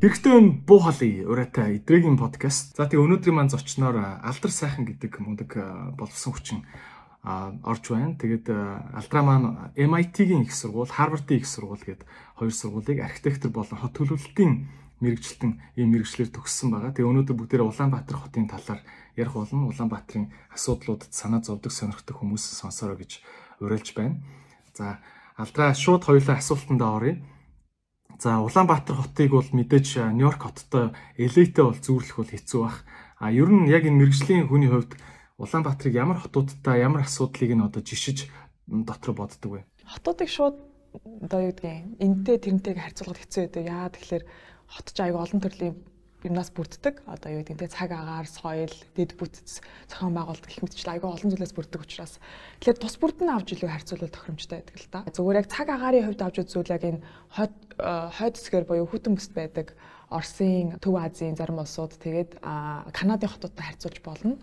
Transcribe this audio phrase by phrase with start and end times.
[0.00, 2.72] Хэрэгтэй нь буу холын ураатай эдрэгийн подкаст.
[2.72, 5.52] За тэгээ өнөөдрийн маань зочноор Алдар сайхан гэдэг мундаг
[5.92, 6.64] боловсон хүчин
[7.20, 8.16] орж байна.
[8.16, 8.48] Тэгээд
[8.96, 12.08] Алдраа маань MIT-гийн их сургууль, Harvard-ийн их сургууль гээд
[12.40, 14.72] хоёр сургуулийг архитектор болон хот төлөвлөлтийн
[15.04, 16.96] мэрэгчлэн ийм мэрэгчлэр төгссөн байгаа.
[16.96, 18.80] Тэгээ өнөөдөр бүгдээрээ Улаанбаатар хотын талаар
[19.20, 19.68] ярих болно.
[19.68, 23.20] Улаанбаатарын асуудлуудад санаа зовдөг сонирхдаг хүмүүс сонсороо гэж
[23.60, 24.16] уриалж байна.
[24.72, 25.04] За
[25.36, 27.20] Алдраа шууд хоёулаа асуултандаа оръё.
[28.20, 32.84] За Улаанбаатар хотыг бол мэдээж Нью-Йорк хоттой элитэ бол зүүрлэх бол хэцүү бах.
[33.16, 34.92] А ер нь яг энэ мэрэгжлийн хүний хувьд
[35.40, 38.28] Улаанбаатарыг ямар хотуудтай ямар асуудлыг нь одоо жишиж
[38.68, 39.60] дотор боддог вэ?
[39.88, 40.52] Хотуудыг шууд
[41.24, 43.64] одоо юу гэдгийг энтэй тэрнтэйг харьцуулахад хэцүү байдаг.
[43.64, 44.24] Яа тэгэхээр
[44.68, 45.74] хот ч аяга олон төрлийн
[46.24, 47.02] юмнаас бүрддэг.
[47.06, 51.30] Одоо юу гэдэг нь цаг агаар, соёл, дэд бүтц, зохион байгуулалт гэх мэтчил айгүй олон
[51.32, 52.20] зүйлээс бүрддэг учраас
[52.60, 55.00] тэгэхээр тус бүрдэн авч илүү харьцуулбал тохиромжтой байдаг л да.
[55.08, 57.00] Зүгээр яг цаг агаарын хувьд авч үзвэл яг энэ
[57.32, 59.72] хойд хойд хэсгээр буюу хүтэн бүст байдаг
[60.10, 64.34] Оросын, Төв Азийн зарим улсууд тэгээд Канадын хотуудтай харьцуулж болно.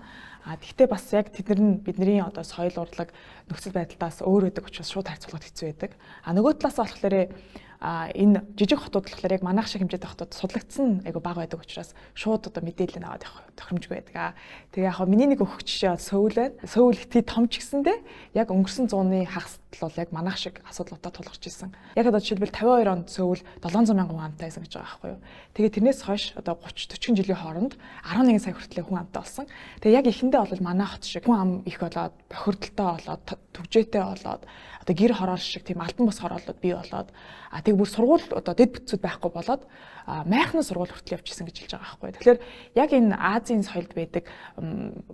[0.47, 3.11] А тэгвэл бас яг тэднэр нь бидний одоо соёл урлаг
[3.51, 5.91] нөхцөл байдалтаас өөр өдөг учраас шууд харьцуулахад хэцүү байдаг.
[6.23, 7.35] А нөгөө талаас болохоор
[7.81, 12.49] энэ жижиг хотууд болохоор яг манайх шиг хэмжээтэй хотууд судлагдсан айгу бага байдаг учраас шууд
[12.49, 14.33] одоо мэдээлэл аваад явах тохиромжгүй байдаг.
[14.73, 16.57] Тэгээ яг миний нэг өгөх жишээ Сөүл байна.
[16.65, 17.97] Сөүл хэтий том ч гэсэндээ
[18.33, 21.73] яг өнгөрсөн зууны хагасд бол яг манайх шиг асуудлуудаа тулгарч ирсэн.
[21.93, 25.21] Яг одоо жишээлбэл 52 онд Сөүл 700 мянган хүн амтай байсан гэж байгаа байхгүй юу.
[25.53, 29.45] Тэгээ тэрнээс хойш одоо 30 40 жилийн хооронд 11 сая хүртэл хүн амтай болсон.
[29.85, 33.21] Тэгээ яг эхэндээ бол манай хот шиг хүн ам их болоод бохирдолтой болоод
[33.57, 37.09] төвжээтэй болоод одоо гэр хороол шиг тийм альбан бус хороолууд бий болоод
[37.51, 39.63] а тэг бүр сургууль одоо дэд бүтцүүд байхгүй болоод
[40.07, 42.15] майхны сургууль хүртэл явчихсан гэж хэлж байгаа байхгүй.
[42.15, 42.39] Тэгэхээр
[42.79, 44.23] яг энэ Азийн соёлд байдаг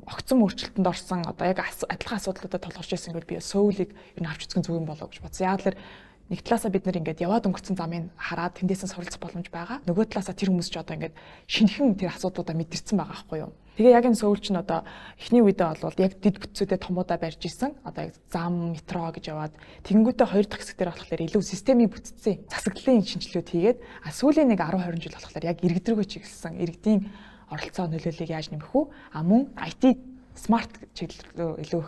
[0.05, 4.45] огцон өөрчлөлтөнд орсон одоо яг адилхан асуудлуудад толгорч ирсэн гэвэл би Сөүлийг ер нь авч
[4.45, 5.49] үзэх зүг юм болоо гэж бодсон.
[5.49, 5.73] Яг л
[6.29, 9.81] нэг талаасаа бид нэр ингээд яваад өнгөрцөн замыг хараад тэндээсээ суралцах боломж байгаа.
[9.89, 11.15] Нөгөө талаасаа тэр хүмүүс ч одоо ингээд
[11.49, 13.51] шинэхэн тэр асуудлуудаа мэдэрсэн байгаа байхгүй юу?
[13.73, 14.85] Тэгээ яг энэ сөүлч нь одоо
[15.17, 17.73] эхний үедээ бол яг дид бүтцүүдэд томуудаа барьж исэн.
[17.81, 19.53] Одоо яг зам, метро гэж яваад
[19.89, 24.61] тэгэнгүүтээ хоёр дахь хэсэг дээр болохоор илүү системийн бүтцийн засаглалын шинжилгээд хийгээд а сүүлийн нэг
[24.61, 27.01] 10 20 жил болохоор яг иргэдрүүгөө чиглэсэн иргэдийн
[27.49, 28.85] оролцоо нөлөөллийг яаж нэмэх үү?
[29.09, 29.97] А мөн IT
[30.37, 31.83] смарт чиглэл рүү илүү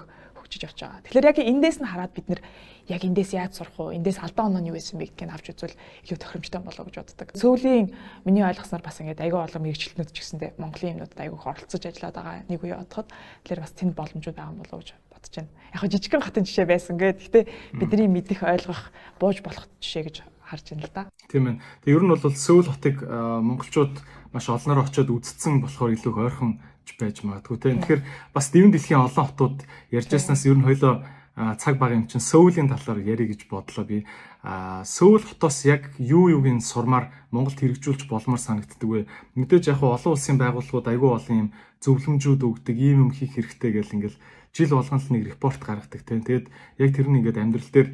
[0.46, 1.02] хөгжиж явж байгаа.
[1.10, 2.42] Тэгэхээр яг эндээс нь хараад бид нэр
[2.86, 3.90] яг эндээс яаж сурах уу?
[3.98, 7.28] Эндээс алдаа оноо нь юу байсан бэ гэдгийг авч үзвэл илүү тохиромжтой болоо гэж боддог.
[7.34, 7.88] Сүүлийн
[8.30, 12.36] миний ойлгосноор бас ингээд айгүй олон мэрэгчлэнүүд ч гэсэндээ Монголын юмнуудад айгүй оролцож ажиллаад байгаа
[12.46, 13.10] нэг үе бодоход
[13.42, 15.52] тэгэхээр бас тэнд боломжууд байгаа болоо гэж бодож байна.
[15.74, 17.26] Яг жижигхэн хатын жишээ байсан гэдэг.
[17.26, 17.44] Гэхдээ
[17.82, 21.04] бидний мэдих ойлгох бууж болох жишээ гэж харж байна л да.
[21.28, 21.56] Тийм ээ.
[21.82, 23.96] Тэг ер нь бол Сөүл хотыг монголчууд
[24.30, 26.62] маш олноор очиод үзсэн болохоор илүү ойрхон
[27.00, 27.82] байж магадгүй тийм.
[27.82, 28.04] Тэгэхээр
[28.34, 29.58] бас дэвэн дэлхийн олон хотууд
[29.90, 31.02] ярьжсанаас ер нь хоёлоо
[31.36, 34.08] цаг баг юм чинь Сөүлийн талаар ярих гэж бодлоо би.
[34.40, 39.04] А Сөүл хотоос яг юу юугийн сурмаар Монголд хэрэгжүүлж болмоор санагддаг вэ?
[39.36, 41.50] Мэдээж яг олон улсын байгууллагууд айгүй олон юм
[41.84, 44.22] зөвлөмжүүд өгдөг, ийм юм хийх хэрэгтэй гэл ингээл
[44.56, 46.24] жил болгоно л нэг репорт гаргадаг тийм.
[46.24, 46.48] Тэгэд
[46.80, 47.90] яг тэр нь ингээд амьдрал дээр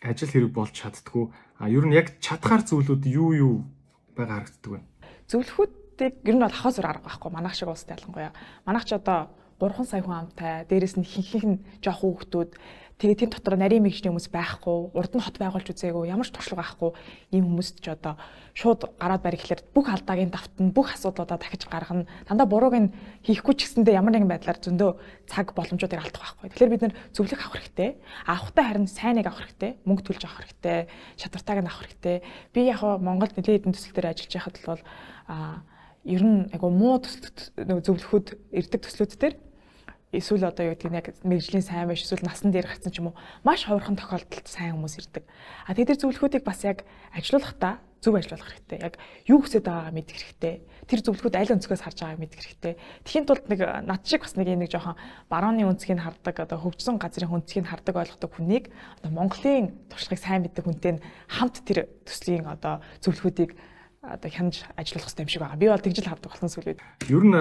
[0.00, 1.28] ажил хэрэг болж чаддггүй.
[1.60, 3.54] А ер нь яг чадхаар зүйлүүд юу юу
[4.16, 4.80] байгаа харагддаг вэ?
[5.98, 7.30] Зөвлөхүүдийг ер нь бол ахаас зур арга байхгүй.
[7.34, 8.32] Манайх шиг улстай ялангуяа.
[8.62, 12.54] Манайх ч одоо 3 сая хүн амтай, дээрэс нь хинхих нь жоох хүүхдүүд
[13.02, 16.62] тэгээ тэр дотор нарийн мэгжлийн хүмүүс байхгүй, урд нь хот байгуулж үзээгүй, ямар ч туршлага
[16.62, 16.90] байхгүй
[17.34, 18.14] ийм хүмүүст ч одоо
[18.54, 22.06] шууд гараад барих гэхэлэр бүх алдаагийн давтан, бүх асуудлуудаа дахиж гаргана.
[22.26, 22.90] Дандаа бурууг нь
[23.26, 24.90] хийхгүй ч гэсэндээ ямар нэгэн байдлаар зөндөө
[25.30, 26.50] цаг боломжуудыг алдах байхгүй.
[26.54, 27.90] Тэгэхээр бид нэр зөвлөх авах хэрэгтэй.
[28.26, 30.78] Авахтаа харин сайныг авах хэрэгтэй, мөнгө төлж авах хэрэгтэй,
[31.18, 32.16] чадвартайг нь авах хэрэгтэй.
[32.50, 34.82] Би яг Монголд нэлээд хэдэн төсөл дээр ажиллаж байхад бол
[35.30, 35.62] а
[36.04, 39.34] ер нь айгу муу төсөлт зөвлөхөд ирдэг төслүүд дээр
[40.12, 43.12] эсвэл одоо юу гэдэг нь яг мэрэгжлийн сайн биш эсвэл насан дээр гарсан ч юм
[43.12, 45.24] уу маш ховорхон тохиолдолд сайн хүмүүс ирдэг.
[45.68, 48.78] А тэд зөвлөхүүдийг бас яг ажиллуулахдаа зөв ажиллуулах хэрэгтэй.
[48.78, 48.94] Яг
[49.26, 50.54] юу хүсэж байгаагаа мэдэх хэрэгтэй.
[50.86, 52.74] Тэр зөвлөхүүд аль өнцгөөс харж байгааг мэдэх хэрэгтэй.
[53.02, 54.94] Тэхийн тулд нэг над шиг бас нэг нэг жоохон
[55.26, 58.70] барууны өнцгийг хардаг одоо хөгжсөн газрын өнцгийг хардаг ойлгодог хүнийг
[59.02, 63.58] одоо Монголын туршлагыг сайн мэддэг хүнтэй хамт тэр төслийн одоо зөвлөхүүдийг
[64.02, 65.58] одоо хянаж ажиллах хэрэгтэй юм шиг байгаа.
[65.58, 66.78] Би бол тэгжил хардаг болсон сүлээд.
[67.08, 67.34] Ер нь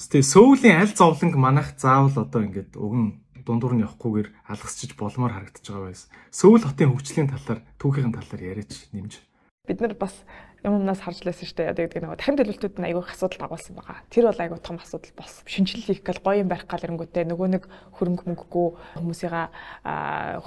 [0.00, 5.60] Тэгээ Сөүлийн аль зовлонг манайх заавал одоо ингээд өгн дундуур нь явахгүйгээр алгасчиж болмоор харагдаж
[5.60, 6.08] байгаа байсан.
[6.32, 9.20] Сөүл хотын хөгжлийн талаар түүхийн талаар яриач нэмж.
[9.68, 10.16] Бид нар бас
[10.64, 11.72] юмнаас харж лээсэн шүү дээ.
[11.72, 14.00] Одоо гэдэг нэг тарим төлөвлөлтүүд нь айгүй асуудал агуулсан байгаа.
[14.08, 15.44] Тэр бол айгүй том асуудал болсон.
[15.44, 17.64] Шинжилэл хийх гал гоё юм барих гал ирэнгүүтээ нөгөө нэг
[17.96, 18.68] хөрөнгө мөнгөгүй
[19.04, 19.42] хүмүүсийга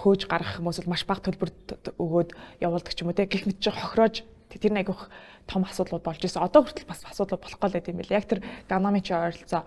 [0.02, 2.30] хөөж гаргах хүмүүс бол маш бага төлбөрт өгөөд
[2.62, 3.30] явуулдаг ч юм уу те.
[3.30, 4.26] Гэх мэт чи хохироож
[4.60, 5.10] Тэр нэг айгүйх
[5.48, 6.44] том асуудлууд болж ирсэн.
[6.44, 8.20] Одоо хүртэл бас асуудлууд болох гол байд юм билээ.
[8.20, 8.40] Яг тэр
[8.70, 9.64] Ганамич ойролцоо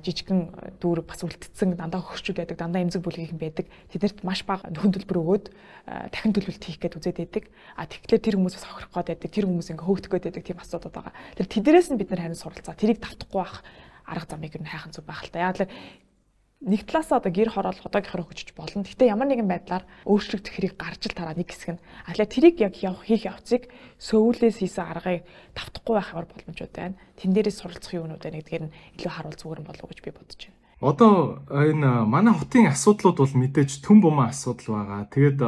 [0.00, 3.66] жижигхэн дүүр бас үлдсэн дандаа хөрчүүд байдаг, дандаа эмзэг бүлгийн байдаг.
[3.92, 5.46] Тэднэрт маш бага нөхөн төлбөр өгөөд
[6.10, 7.44] дахин төлөвлөлт хийх гээд үзээд байдаг.
[7.76, 9.30] А тэгэхээр тэр хүмүүс бас хохирох гээд байдаг.
[9.30, 11.14] Тэр хүмүүс ингээ хөөгдөх гээд байдаг тийм асуудлууд байгаа.
[11.36, 12.74] Тэр тэднэрээс нь бид нар харин суралцаа.
[12.74, 13.60] Тэрийг давтахгүй байх
[14.04, 15.44] арга замыг нь хайхан зүг байх л та.
[15.44, 15.68] Яг л
[16.62, 18.86] нэг талаасаа одоо гэр хороол одоогийнхоор хөгжиж болно.
[18.86, 21.84] Гэхдээ ямар нэгэн байдлаар өөрчлөгдөх хэрэг гарч ил тараа нэг хэсэг нь.
[22.06, 23.68] Алаа тэрийг яг явах хийх явцыг
[23.98, 26.96] сөүлээс хийсэн аргыг давтахгүй байх ямар боломжууд байна.
[27.20, 30.40] Тэн дээрээс суралцах юмнууд байна гэдгээр нь илүү харуул зүгээр болов уу гэж би бодож
[30.40, 30.60] байна.
[30.80, 31.12] Одоо
[31.52, 35.08] энэ манай хотын асуудлууд бол мэдээж төм бумаа асуудал байгаа.
[35.12, 35.38] Тэгээд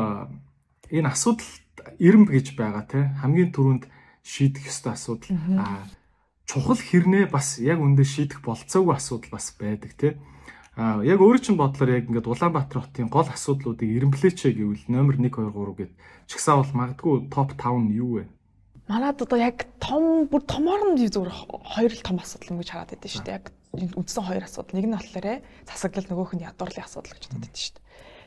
[0.93, 1.51] энэ асуудал
[1.97, 3.85] ирэмб гэж байгаа те хамгийн түрүүнд
[4.21, 5.33] шийдэх ёстой асуудал.
[5.61, 5.87] Аа
[6.47, 10.17] чухал хэрнээ бас яг үндэ шийдэх болцоогүй асуудал бас байдаг те
[10.77, 15.33] А яг өөрөө чинь бодлоор яг ингээд Улаанбаатар хотын гол асуудлуудыг эренблээч гэвэл номер 1
[15.33, 15.93] 2 3 гэд
[16.29, 18.25] чагсаавал магадгүй топ 5 нь юу вэ?
[18.85, 21.33] Манад одоо яг том бүр томоор нь зүгээр
[21.65, 23.39] хоёр л том асуудал ингэж хараад байдаг шүү дээ.
[23.41, 24.77] Яг үндсэн хоёр асуудал.
[24.77, 25.27] Нэг нь болохоор
[25.65, 27.85] засаглал нөгөөх нь ядуурлын асуудал гэж байдаг шүү дээ.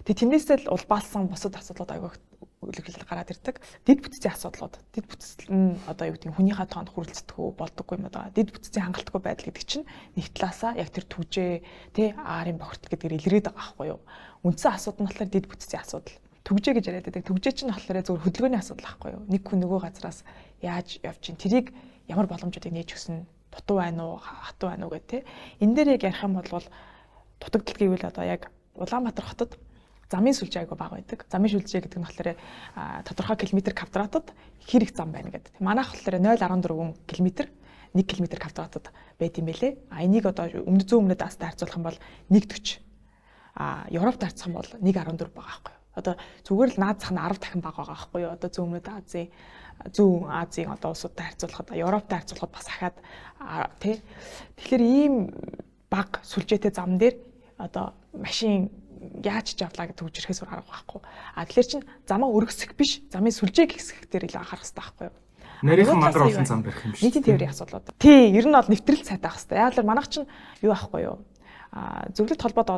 [0.10, 2.12] Тэгээ тэрнээсээ л улбаалсан бусад асуудлууд аягүй
[2.60, 3.60] үлгэрэл гараад ирдэг.
[3.88, 4.76] Дид бүтцийн асуудлууд.
[4.92, 8.28] Дид бүтцэл нь одоо юу гэдэг хүнийхээ тоонд хүрэлцдэггүй болдоггүй юм одоо.
[8.36, 11.52] Дид бүтцийн хангалтгүй байдал гэдэг чинь нэг талаасаа яг тэр түгжээ
[11.96, 14.00] тэ аарын бохирдол гэдгээр илрээд байгаа байхгүй юу.
[14.44, 16.16] Үндсэн асуудал нь болохоор дид бүтцийн асуудал.
[16.44, 17.24] Түгжээ гэж яриад байдаг.
[17.28, 19.24] Түгжээ чинь болохоор зөвхөн хөдөлгөөний асуудал байхгүй юу.
[19.28, 20.20] Нэг хүн нөгөө газараас
[20.60, 21.72] яаж явж чинь тэрийг
[22.12, 25.28] ямар боломжуудыг нээж өгсөн дутуу байна уу хатуу байна уу гэх тэ.
[25.64, 26.66] Энэ дээр яг ярих юм бол
[27.40, 29.52] дутагдал гэвэл одоо яг Улаанбаатар хотод
[30.10, 31.26] замын сүлжээ айгу бага байдаг.
[31.30, 32.30] Замын сүлжээ гэдэг нь болохоор
[33.06, 34.34] тодорхой километр квадратад
[34.66, 35.62] хэрэг зам байна гэдэг.
[35.62, 37.30] Манайх болохоор 0.14 км
[37.94, 39.78] 1 км квадратад байт юм бэлээ.
[39.90, 42.82] А энийг одоо өмнө зүүн өмнөд Азтай харьцуулах юм бол 1.40.
[43.56, 45.98] А Европт харьцах юм бол 1.14 байгаа байхгүй юу?
[45.98, 46.16] Одоо
[46.46, 48.34] зүгээр л наад зах нь 10 дахин бага байгаа байхгүй юу?
[48.34, 49.30] Одоо зүүн өмнөд Азийн
[49.90, 52.98] зүүн Азийн одоо улсуудтай харьцуулахад Европтой харьцуулахад бас ахаад
[53.80, 53.96] тий.
[54.58, 55.14] Тэгэхээр ийм
[55.90, 57.16] баг сүлжээтэй зам дээр
[57.58, 58.70] одоо машин
[59.24, 61.02] яаж ч явлаа гэж төгж ирэхээс арга байхгүй.
[61.36, 65.18] А тэгэхээр чин замаа өргөсөх биш, замын сүлжээг хэсгэх дээр илүү анхаарах хэрэгтэй байхгүй юу?
[65.60, 67.04] Нарийнхан мандар болсон зам барих юм шиг.
[67.04, 67.86] Нийтийн тээврийн асуудлууд.
[68.00, 69.60] Тий, ер нь бол нэвтрэл цайтай байх хэрэгтэй.
[69.60, 70.24] Яг л манайх чин
[70.64, 71.18] юу байхгүй юу?
[71.72, 72.70] а зөвлөлт холбоод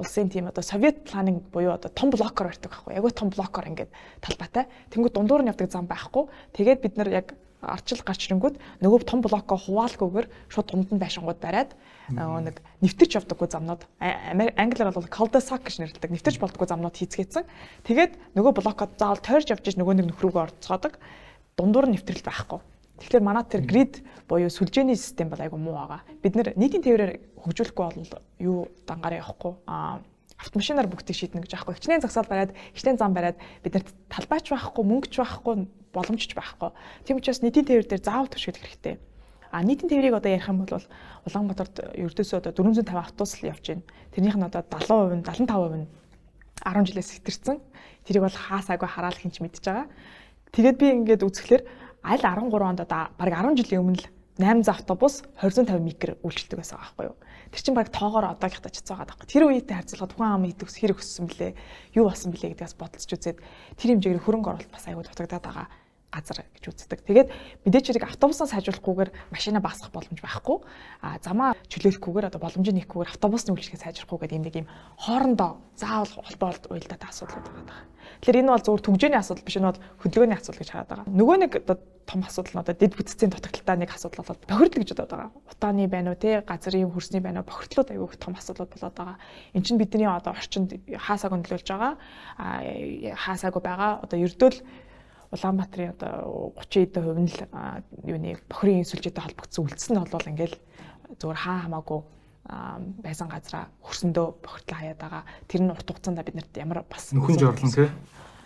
[0.00, 3.92] улсын тийм одоо совет планинг буюу одоо том блокор барьдаг байхгүй яг том блокор ингээд
[4.24, 9.04] талбайтай тэнгууд дундуур нь явдаг зам байхгүй тэгээд бид нар яг арчил гарч ирэнгүүт нөгөө
[9.04, 11.76] том блокоо хуваалгүйгээр шууд дунд нь байшингууд бариад
[12.08, 17.44] нэг нэвтэрч явдаггүй замнууд англиар бол cul-de-sac гэж нэрлэдэг нэвтэрч болдоггүй замнууд хийцгээсэн.
[17.84, 20.96] Тэгээд нөгөө блокод заавал тойрж явж иж нөгөө нэг нөхрөөгөө орцгоодог.
[21.56, 22.60] Дундуур нь нэвтрэл байхгүй.
[22.98, 26.02] Тэгэхээр манай тэр грид буюу сүлжээний систем бол айгүй муу байгаа.
[26.22, 27.12] Бид нэр нийтийн тээврээр
[27.44, 28.58] хөгжүүлэхгүй бол юу
[28.88, 29.52] дангаараа явахгүй.
[29.70, 30.02] Аа
[30.38, 31.74] автомашинаар бүгдийг шийднэ гэж аахгүй.
[31.74, 35.54] Хичнээн загсаал бариад, хичнээн зам бариад биднэрт талбайч байхгүй, мөнгөч байхгүй,
[35.90, 36.70] боломжч байхгүй.
[37.02, 39.02] Тийм учраас нийтийн тээвэр дээр заавал төшгөх хэрэгтэй.
[39.50, 40.84] А нийтийн тээврийг одоо ярих юм бол
[41.24, 43.84] Улаанбаатарт ердөөсөө одоо 450 автобус л явж байна.
[44.12, 45.88] Тэрнийх нь одоо 70%, 75% нь
[46.64, 47.56] 10 жилээс сэтэрсэн.
[48.04, 49.86] Тэрийг бол хаас айгүй хараал хинч мэдж байгаа.
[50.52, 51.62] Тэгээд би ингээд үзэхлээр
[52.04, 54.06] аль 13 онд одоо баг 10 жилийн өмнө л
[54.38, 57.16] 800 автобус 250 микр үйлчилдэг байсан байхгүй юу.
[57.50, 59.26] Тэр чинь баг тоогоор одоогийнхтай ч цаагаад байхгүй.
[59.26, 61.58] Тэр үеийнхтэй харьцуулахад тухайн ам идэх хэрэг өссөн блэ?
[61.98, 63.38] Юу болсон блэ гэдгээс бодолцож үзээд
[63.74, 65.66] тэр хэмжээгээр хөрөнгө оруулалт бас аягүй дутагдаад байгаа
[66.08, 67.04] газар гэж үздэг.
[67.04, 67.28] Тэгээд
[67.68, 70.58] мэдээч хэрэг автобусаа сайжруулахгүйгээр машина багасгах боломж байхгүй.
[71.04, 76.64] А замаа чөлөөлөхгүйгээр одоо боломжийг нэхгүйгээр автобусны үйлчлэгээ сайжрахгүй гэдэг нэг юм хоорондоо заавал холбоолт
[76.72, 77.84] уялдаатай асуудлууд байгаа.
[78.24, 81.06] Тэгэхээр энэ бол зөвхөн түгжээний асуудал биш энэ бол хөдөлгөөний асуудал гэж хараад байгаа.
[81.12, 81.76] Нөгөө нэг одоо
[82.08, 85.30] том асуудал нь одоо дэд бүтцийн дутагдaltaа нэг асуудал болоод бохирдол гэж бодоод байгаа.
[85.44, 89.16] Утааны байна уу те газрын хөрсний байна уу бохирдлууд аягүй том асуудлууд болоод байгаа.
[89.52, 91.92] Эн чинь бидний одоо орчинд хаасааг нөлөөлж байгаа.
[93.12, 94.00] Хаасаагүй байгаа.
[94.08, 94.56] Одоо ердөөл
[95.32, 97.40] Улаанбаатарын одоо 30 эдэн хувь нь л
[98.04, 100.56] юуны бохирын сүлжээтэй холбогдсон үлдсэн нь бол ингээл
[101.20, 102.00] зөвөр хаа хамаагүй
[103.04, 105.22] байсан газараа хөрсөндөө бохирдлоо хаяад байгаа.
[105.48, 107.90] Тэр нь урт хугацаанд биднэрт ямар бас нөхөн жорлон тий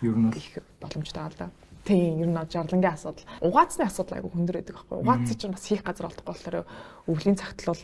[0.03, 1.47] ер нь их боломжтой л да.
[1.87, 3.23] Тийм ер нь жорлонгийн асуудал.
[3.39, 4.97] Угаацны асуудал айгүй хөндөр байдаг байхгүй.
[4.99, 6.67] Угаацны чинь бас хийх газар олдохгүй болохоор
[7.07, 7.81] өвлийн цагт бол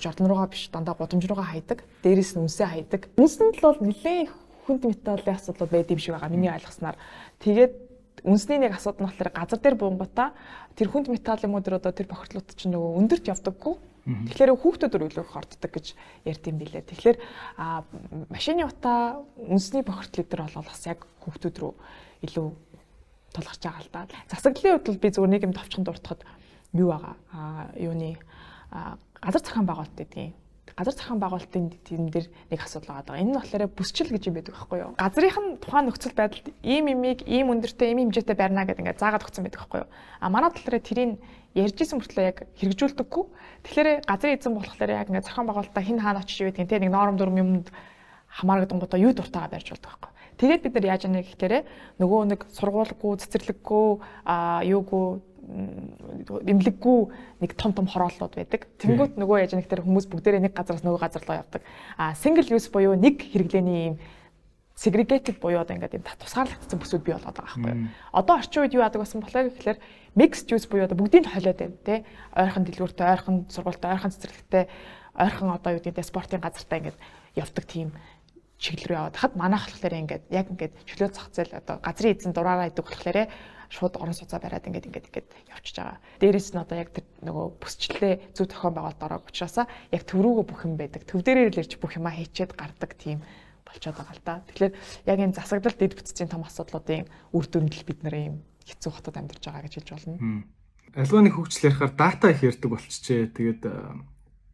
[0.00, 1.84] жорлон руугаа биш дандаа гудамж руугаа хайдаг.
[2.00, 3.12] Дээрээс нь үнсээ хайдаг.
[3.16, 4.28] Үнсэнд л бол нэлээд
[4.64, 6.32] хүнд металлын асуудлууд байд юм шиг байгаа.
[6.32, 6.96] Миний ойлгосноор.
[7.40, 7.91] Тэгээд
[8.22, 10.30] үнсний нэг асуудал нь болохоор газар дээр буунгуудаа
[10.78, 13.74] тэр хүнд металл юм уу тэр одоо тэр бохирдлууд чинь нөгөө өндөрт явдаггүй.
[14.02, 15.86] Тэгэхээр хүүхдүүд илүү хорддог гэж
[16.26, 16.82] ярьд юм билээ.
[16.90, 17.18] Тэгэхээр
[18.34, 21.72] машины утаа үнсний бохирдол дээр бол бас яг хүүхдүүд рүү
[22.26, 22.46] илүү
[23.30, 24.06] тулгарч байгаа л да.
[24.26, 26.26] Засаглалын хувьд би зүгээр нэг юм товчхон дуртахад
[26.74, 28.18] юу байгаа а юуны
[29.22, 30.34] газар зохион байгуулалт гэдгийг
[30.76, 33.20] газар зохион байгуулалтын тийм дээр нэг асуудал байгаа.
[33.20, 34.92] Энэ нь болохоор бүсчил гэж юм байдаг байхгүй юу?
[34.96, 39.44] Газрынхан тухайн нөхцөл байдалд ийм имийг ийм өндөртэй ийм хэмжээтэй барина гэдэг ингээд заагаад өгсөн
[39.44, 39.90] байдаг байхгүй юу?
[40.20, 41.20] А манай талаараа тэрийг
[41.52, 43.24] ярьж исэн мөртлөө яг хэрэгжүүлдэггүй.
[43.68, 46.90] Тэгэхээр газрын эзэн болохоор яг ингээд зохион байгуулалтаа хин хаана очиж юу гэдэг те нэг
[46.92, 47.68] норм дүрм юмд
[48.40, 50.10] хамаарагдангуудаа юу дуртайгаа барьж болдог байхгүй.
[50.40, 51.54] Тэгээд бид нар яаж яана гэхээр
[52.00, 53.88] нөгөө нэг сургуулггүй, цэцэрлэггүй,
[54.24, 56.98] а юугүй эмлэггүй
[57.42, 58.70] нэг том том хорооллууд байдаг.
[58.78, 61.62] Тэнгүүт нөгөө яаж яана гэхээр хүмүүс бүгдээрээ нэг газараас нөгөө газар руу явдаг.
[61.98, 63.96] А single use буюу нэг хэрэглээний юм
[64.78, 67.74] segregated буюу одоо ингээд юм тусгаарлагдсан бүсүүд бий болоод байгаа байхгүй.
[68.14, 69.78] Одоо орчин үед юу яадаг болсон бохоо гэхээр
[70.14, 71.98] mixed use буюу одоо бүгдийг холиод байна тий.
[72.38, 74.64] Ойрхон дэлгүүртэй, ойрхон сургуультай, ойрхон цэцэрлэгтэй,
[75.18, 76.98] ойрхон одоо юу гэдэг спортын газартай ингээд
[77.36, 77.92] явдаг тийм
[78.62, 82.32] чиглэл рүү яваад хад манайх болохоор ингээд яг ингээд чөлөө зах зээл одоо газрын эзэн
[82.32, 83.18] дураараа идэг болохоор
[83.72, 85.98] шууд орон сууцаа бариад ингээд ингээд ингээд явчихж байгаа.
[86.20, 90.46] Дээрээс нь одоо яг тэр нөгөө бүсчлээ зөв тохион байгуулалт ороог учраас яг төв рүүгээ
[90.52, 91.08] бүх юм байдаг.
[91.08, 93.24] Төв дээрээ л ирж бүх юмаа хийчээд гардаг тийм
[93.64, 94.34] болчиход байгаа л да.
[94.44, 94.72] Тэгэхээр
[95.08, 98.34] яг энэ засагдал дэд бүтцийн том асуудлуудын үр дүнд л бид нэр ийм
[98.68, 100.44] хэцүү хотод амьдарч байгаа гэж хэлж болно.
[100.92, 103.32] Альва нэг хөгжил ярихаар дата их ярддаг болчихжээ.
[103.32, 103.62] Тэгээд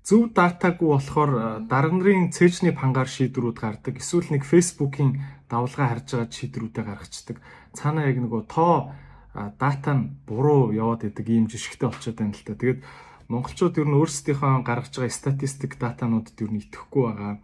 [0.06, 3.98] зөв датагүй болохоор дарга нарын цээжний пангаар шийдвэрүүд гардаг.
[3.98, 5.18] Эсвэл нэг Facebook-ийн
[5.50, 7.36] давлгаа харж байгаа шийдвэрүүдээ гаргацдаг.
[7.74, 8.94] Цаана яг нөгөө тоо
[9.34, 12.54] дата нь буруу яваад идэг ийм жишгтэй болчиход байна л та.
[12.56, 12.80] Тэгээд
[13.28, 17.34] монголчууд ер нь өөрсдийнхөө гаргаж байгаа статистик датануудад ер нь итгэхгүй байгаа.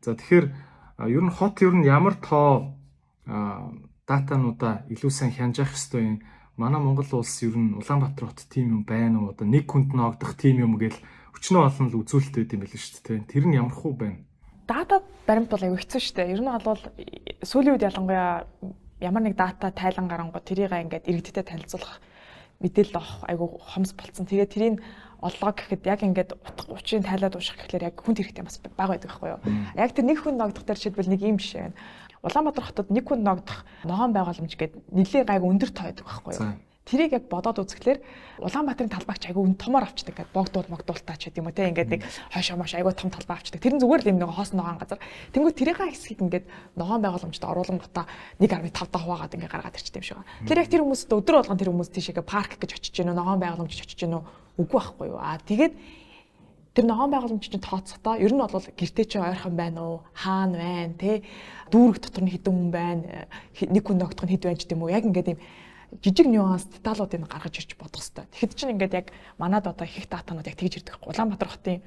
[0.00, 0.46] За тэгэхээр
[1.10, 2.78] ер нь хот ер нь ямар тоо
[4.06, 6.16] датануудаа илүү сайн хянжаах ёстой юм.
[6.56, 9.34] Манай Монгол улс ер нь Улаанбаатар хот тийм юм байна уу?
[9.34, 10.96] Одоо нэг хүнд ногдох тийм юм гээл
[11.36, 13.28] өчнөө олон л үзүүлэлт байд юм байл шүү дээ.
[13.28, 14.22] Тэр нь ямар хуу байна?
[14.64, 16.32] Дата баримт бол аюу хэцүү шүү дээ.
[16.32, 16.80] Ер нь бол
[17.42, 18.46] сүүлийн үед ялангуяа
[19.00, 22.00] ямар нэг дата тайлан гарангууд тэрийг ингээд иргэдтэй танилцуулах
[22.60, 24.24] мэдээлэл авах айгу хомс болцсон.
[24.24, 24.80] Тэгээд тэрийг
[25.20, 29.10] оллоо гэхэд яг ингээд утга учрыг тайлаад ууших гэхлээр яг хүнд хэрэгтэй бас бага байдаг
[29.12, 29.40] байхгүй юу.
[29.76, 31.76] Яг тэр нэг хүн ногдох дээр жишээлбэл нэг юм жишээ байна.
[32.24, 36.52] Улаанбаатар хотод нэг хүн ногдох ногоон байгууламж гэдэг нэлээд гайг өндөр тоо байдаг байхгүй юу.
[36.86, 37.98] Тэрийг яг бодоод үзэхлээр
[38.38, 41.90] Улаанбаатарын талбайч айгүй өн томор авчдаг гэдэг богдуул могдуултаа ч гэдэг юм уу те ингээд
[41.90, 43.58] нэг хойшоо мош айгүй том талбай авчдаг.
[43.58, 45.02] Тэр нь зүгээр л юм нэг хоос ногоон газар.
[45.34, 46.46] Тэнгүү тэрийнхаа хэсгийг ингээд
[46.78, 48.06] ногоон байгууламжтай оруулан гутаа
[48.38, 50.30] 1.5 та хуваагаад ингээд гаргаад ирчтэй юм шиг байна.
[50.46, 53.72] Тэр яг тэр хүмүүст өдөр болгон тэр хүмүүс тийшээгээ парк гэж очиж гэнэ ногоон байгууламж
[53.74, 54.22] гэж очиж гэнэ
[54.62, 55.18] үгүй байхгүй юу.
[55.18, 55.74] Аа тэгээд
[56.76, 60.94] тэр ногоон байгууламж чинь тооцохдоо ер нь бол гэртээ чи ойрхон байна уу хаана байна
[61.00, 61.24] те
[61.72, 63.26] дүүрэг дотор нь хідэн хүн байна
[63.64, 65.40] нэг хүн ногдох нь хэд байна ч гэдэм үү яг ингээд юм
[66.02, 68.26] жижиг нюанс деталуудыг гаргаж ирж бодох хэрэгтэй.
[68.32, 69.06] Тэгэхэд чинь ингээд яг
[69.38, 70.98] манад одоо их датанууд яг тэгж ирдэг.
[71.06, 71.82] Улаанбаатар хотын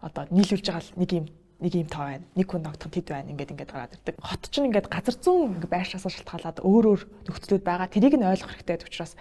[0.00, 1.26] одоо нийлүүлж байгаа нэг юм
[1.60, 2.24] нэг юм тоо байна.
[2.36, 3.30] Нэг хүн ногдох тэд байна.
[3.32, 4.16] Ингээд ингээд гараад ирдэг.
[4.20, 7.88] Хот чинь ингээд газар зүүн ингээд байршаас шалтгаалаад өөр өөр нөхцлүүд байгаа.
[7.88, 9.16] Тэрийг нь ойлгох хэрэгтэй учраас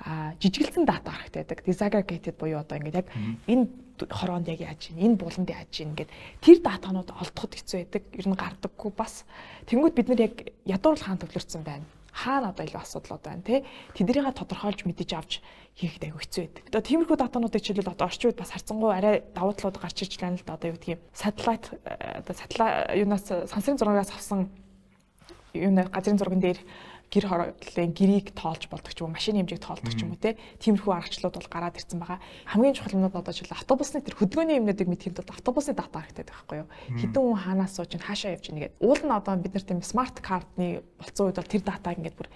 [0.00, 1.58] а жижигэлсэн дата хэрэгтэй байдаг.
[1.66, 3.08] Disaggregated буюу одоо ингээд яг
[3.46, 3.68] энэ
[4.06, 6.10] хороонд яг яаж ийн энэ буланд яаж ийн ингээд
[6.40, 8.02] тэр датанууд олдоход хэцүү байдаг.
[8.16, 9.26] Ер нь гардаггүй бас.
[9.68, 10.34] Тэнгүүд бид нар яг
[10.64, 13.64] ядуурлах хаан төвлөрсөн байна хаана одоо илүү асуудлууд байна те
[13.94, 15.32] тэднийгээ тодорхойлж мэдэж авч
[15.78, 16.64] хийхэд аягүй хэцүү байдаг.
[16.68, 20.36] Одоо тиймэрхүү датануудыг жишээлбэл одоо орчин үед бас харцангуй арай давуу талууд гарч ирж байна
[20.36, 24.50] л да одоо юу гэдгийг сателлайт одоо сателлайт юунаас сансрын зурагаас авсан
[25.54, 26.58] юу нэ газрын зурган дээр
[27.10, 30.38] гэр хорооллын гэрийг тоолж болдог ч юм уу машины хэмжээг тоолдог ч юм уу те
[30.62, 32.22] тиймэрхүү аргачлалууд бол гараад ирсэн байгаа.
[32.46, 36.56] Хамгийн чухал нь одоо жишээл автобусны тэр хөдөлгөөний юмнуудыг мэдхийн тулд автобусны дата хэрэгтэй байхгүй
[36.62, 36.68] юу?
[37.02, 38.78] Хэдэн хүн хаанаас сууж ин хаашаа явж ийн гэдэг.
[38.78, 42.30] Уул нь одоо бид нар тийм смарт картны болцсон үед бол тэр датаг ингээд бүр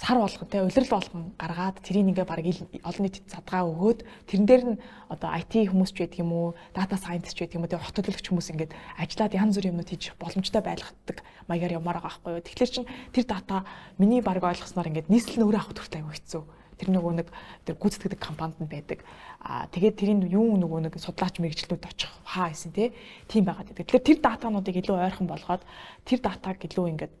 [0.00, 4.00] сар болгон те улирал болгон гаргаад тэрийг ингээ баг олон нийтэд задгаа өгөөд
[4.32, 4.80] тэрэн дээр нь
[5.12, 7.96] одоо IT хүмүүс ч байдаг юм уу, data scientist ч байдаг юм уу, тэгээ хот
[8.00, 11.20] төлөвлөгч хүмүүс ингээд ажиллаад янз бүрийн юмнууд хийж боломжтой байлгадаг
[11.52, 12.46] маягаар явмаар байгаа байхгүй юу.
[12.48, 13.56] Тэгэхээр чин тэр data
[14.00, 16.42] миний баг ойлгосноор ингээд нийслэл нь өөрөө авах төрөлтэй аягүй хэцүү.
[16.80, 17.28] Тэр нөгөө нэг
[17.68, 19.04] тэр гүйцэтгэдэг компанид нь байдаг.
[19.44, 22.96] Аа тэгээд тэрийн юу нөгөө нэг судлаач мэрэгчлүүд очих хаа хийсэн те.
[23.28, 23.84] Тийм байгаад байдаг.
[23.84, 25.60] Тэгэхээр тэр датануудыг илүү ойрхон болгоод
[26.08, 27.12] тэр датаг илүү ингээд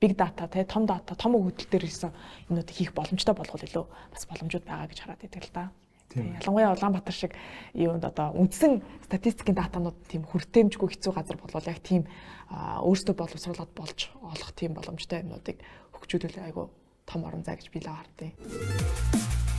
[0.00, 2.12] big data те том data том өгөгдөл дээр хийсэн
[2.48, 5.64] юмнуудыг хийх боломжтой болгох илүү бас боломжууд байгаа гэж хараад байдаг л да.
[6.16, 7.32] Ялангуяа Улаанбаатар шиг
[7.74, 12.08] юунд одоо үндсэн статистикийн датанууд тийм хүртээмжгүй хэцүү газар болвол яг тийм
[12.48, 15.60] өөрсдөө боловсруулаад болж олох тийм боломжтой юмнуудыг
[15.92, 16.72] хөгжүүлэх айгу
[17.04, 18.32] том орон зай гэж би л хардیں۔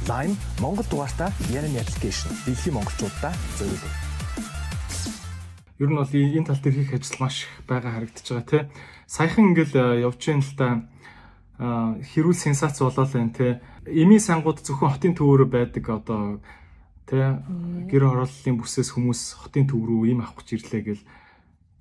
[0.09, 3.93] Lime Монгол дугаартаа Yaran application дэлхийн монголчуудаа зөвлөв.
[5.77, 8.65] Ер нь бол энэ тал дээр хийх ажил маш их байгаа харагдаж байгаа тийм
[9.09, 10.85] саяхан ингээл э, явж гин л та
[11.59, 13.59] хэрүүл сенсац болоод байна те.
[13.83, 16.39] Эми сангууд зөвхөн хотын төвөөр байдаг одоо
[17.09, 17.41] те.
[17.89, 21.03] Гэр хорооллын бүсээс хүмүүс хотын төв рүү им авах гэж ирлээ гэл.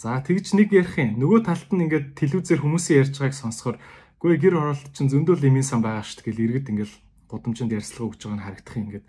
[0.01, 1.21] За тэгж нэг ярих юм.
[1.23, 3.77] Нөгөө талд нь ингээд телевизээр хүмүүсийн ярьж байгааг сонсохоор
[4.19, 6.97] үгүй гэр хороолт чинь зөндөл эми сан байгаа шүү дээ гэл иргэд ингээл
[7.31, 9.07] гудамжинд ярьцлага өгж байгааг нь харагдах юм ингээд.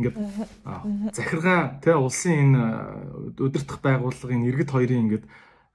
[0.00, 0.16] Ингээд
[1.12, 2.62] захиргаа тэ улсын энэ
[3.36, 5.24] өдөртөх байгууллагын иргэд хоёрын ингээд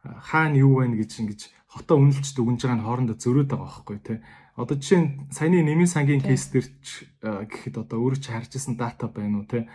[0.01, 1.41] хаана юу байна гэж ингэж
[1.75, 4.17] хотоо үнэлж дүгнж байгаа нь хоорондоо зөрөөд байгаа байхгүй тий.
[4.55, 8.79] Одоо жишээ нь саяны нэмийн сангийн кейс дээр ч гэхэд одоо өөрөө ч харж исэн
[8.79, 9.67] дата байна уу тий.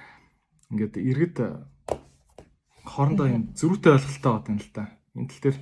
[0.73, 1.37] Ингээд иргэд
[2.88, 4.85] хоорондоо юм зөрүүтэй ойлголттой байна л да.
[5.12, 5.59] Энэ тал дээр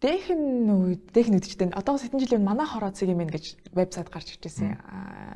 [0.00, 4.80] Дээхэн үед дээхэн үдчтэй одоо хэдэн жилийн манай хороо цэг юм гэж вебсайт гарч иржсэн.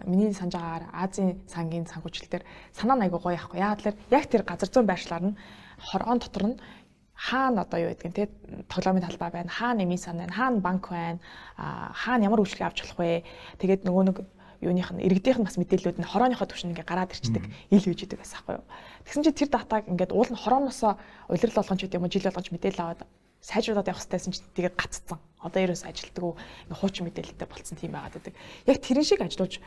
[0.09, 3.61] Миний санаж байгаагаар Азийн сангийн санхүүжилтээр санаа нь айгуу гоё яахгүй.
[3.61, 5.37] Яагаад тэр яг тэр газар зүүн байршлаар нь
[5.85, 6.57] хороон дотор нь
[7.15, 8.29] хаана одоо юу гэдгийг те
[8.69, 11.19] тоглоомын талбай байна хаана нэмийн сан байна хаана банк байна
[11.57, 13.25] хаана ямар үйлчлэг авч болох вэ?
[13.63, 14.17] Тэгээд нөгөө нэг
[14.61, 18.19] юуных нь иргэдийнх нь бас мэдээллүүд нь хорооныхоо төвшин ингээ гараад ирчдэг ил үйж идэг
[18.19, 18.67] байсан байхгүй юу?
[19.07, 22.27] Тэгсэн чинь тэр датаг ингээд уул нь хорооноосоо улирал болгон ч гэдэг юм уу жил
[22.27, 23.01] болгон ч мэдээлэл аваад
[23.45, 25.21] сайжруулаад явах хэрэгтэйсэн чинь тэгээд гаццсан.
[25.45, 26.35] Одоо ерөөс ажилтдаг уу
[26.73, 28.35] хуучин мэдээлэлтэй болцсон тийм байгаад байдаг.
[28.65, 29.61] Яг тэрэн шиг ажиллаж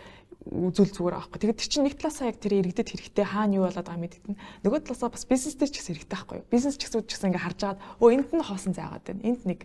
[0.50, 1.38] үзүүл зүгээр аахгүй.
[1.38, 4.42] Тэгээд тэр чинь нэг талаасаа яг тэр иргэдэд хэрэгтэй хаана юу болоод байгаа мэддэг нь.
[4.66, 6.50] Нөгөө талаасаа бас бизнестэй ч гэсэн хэрэгтэй байхгүй юу?
[6.50, 9.22] Бизнес ч гэсэн ч гэсэн ингээ харж агаад өө энд нь хоосон зайгаад байна.
[9.22, 9.60] Энд нэг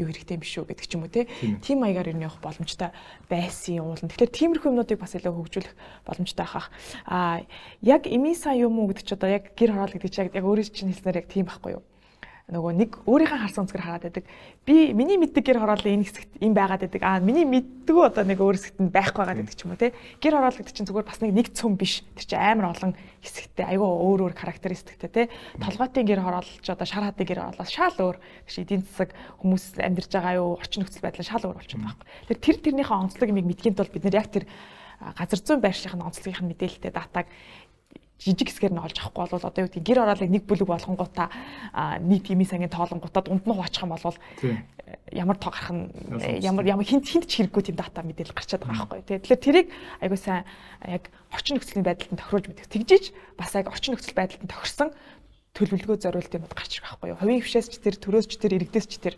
[0.00, 1.28] юу хэрэгтэй юм биш үү гэдэг ч юм уу те.
[1.60, 2.90] Тим маягаар ер нь явах боломжтой
[3.28, 4.08] байсан уулан.
[4.08, 5.74] Тэгэхээр тиймэрхүү юмнуудыг бас илүү хөгжүүлэх
[6.08, 6.72] боломжтой байхах.
[7.04, 7.44] Аа
[7.84, 10.88] яг эмиса юм уу гэдэг чи одоо яг гэр хороол гэдэг чи яг өөрөө чинь
[10.88, 11.84] хэлснээр яг тийм байхгүй юу?
[12.50, 14.24] Нөгөө нэг өөрийнхөө харсан өнцгөр хараад байдаг.
[14.66, 17.02] Би миний мэддэг гэр хорооллын энэ хэсэгт юм байгаад байдаг.
[17.06, 19.94] Аа миний мэддэггүй одоо нэг өөр хэсэгт нь байхгүй байгаад байдаг ч юм уу те.
[20.18, 22.02] Гэр хороол гэдэг чинь зүгээр бас нэг нэг цөм биш.
[22.18, 22.92] Тэр чинь амар олон
[23.22, 25.22] хэсэгтэй айгүй өөр өөр характеристиктэй те.
[25.62, 28.18] Толгойтын гэр хороолч одоо шар хадын гэр хороолоос шал өөр.
[28.50, 32.34] Тэгш эдийн засаг хүмүүс амьдарч байгаа юу орчин нөхцөл байдал шал өөр болчиход байгаа байхгүй.
[32.34, 34.44] Тэр тэр тэрнийхээ онцлог юмыг мэдхийн тулд бид нэр яг тэр
[35.00, 37.26] газар зүйн байршлын онцлогын мэдээлэлтэй датаг
[38.20, 41.28] жижиг хэсгээр нь олж авахгүй бол одоо юу гэдэг гэр ороолыг нэг бүлэг болгонгуудаа
[42.04, 44.16] нийт химийн сангийн тоолонгуудаа дунд нь хуучих юм бол
[45.08, 45.88] ямар тоо гарах нь
[46.44, 49.18] ямар ямар хинт хинт ч хэрэггүй тийм дата мэдээлэл гарчаад байгаа байхгүй тий.
[49.24, 49.68] Тэгэхээр тэрийг
[50.04, 50.44] айгуу сайн
[50.84, 52.68] яг орчин нөхцөлийн байдалд нь тохируулж мэдэх.
[52.68, 53.04] Тэгжиж
[53.40, 54.90] бас яг орчин нөхцөл байдалд нь тохирсон
[55.54, 57.18] төлөвлөгөө зориулт юмуд гарч ирэх байхгүй юу.
[57.18, 59.14] Хувийн хвшээс ч тэр төрөөс ч тэр иргэдээс ч тэр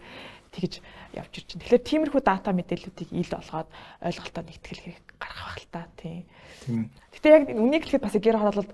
[0.52, 0.80] тэгж
[1.16, 1.60] явж байна.
[1.60, 3.68] Тэгэхээр тиймэрхүү дата мэдээллүүдийг ил олгоод
[4.00, 6.24] ойлголтоо нэгтгэл хэрэг гаргах байх л та тийм.
[6.66, 8.70] Гэтэ яг үнийг хэлэхэд бас гэр хороололд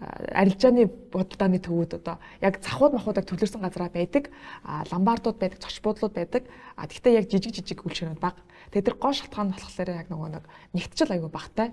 [0.00, 4.32] арилжааны буддааны төвүүд одоо яг цахууд махуудаар төлөрсөн газараа байдаг,
[4.64, 6.48] ламбардууд байдаг, цогч буудлууд байдаг.
[6.76, 8.40] А тэгтээ яг жижиг жижиг үйлчгэрүүд баг.
[8.72, 11.68] Тэгээд тэр гоо шалтгаан нь болохоор яг нөгөө нэг нэгтчил аягүй багтай.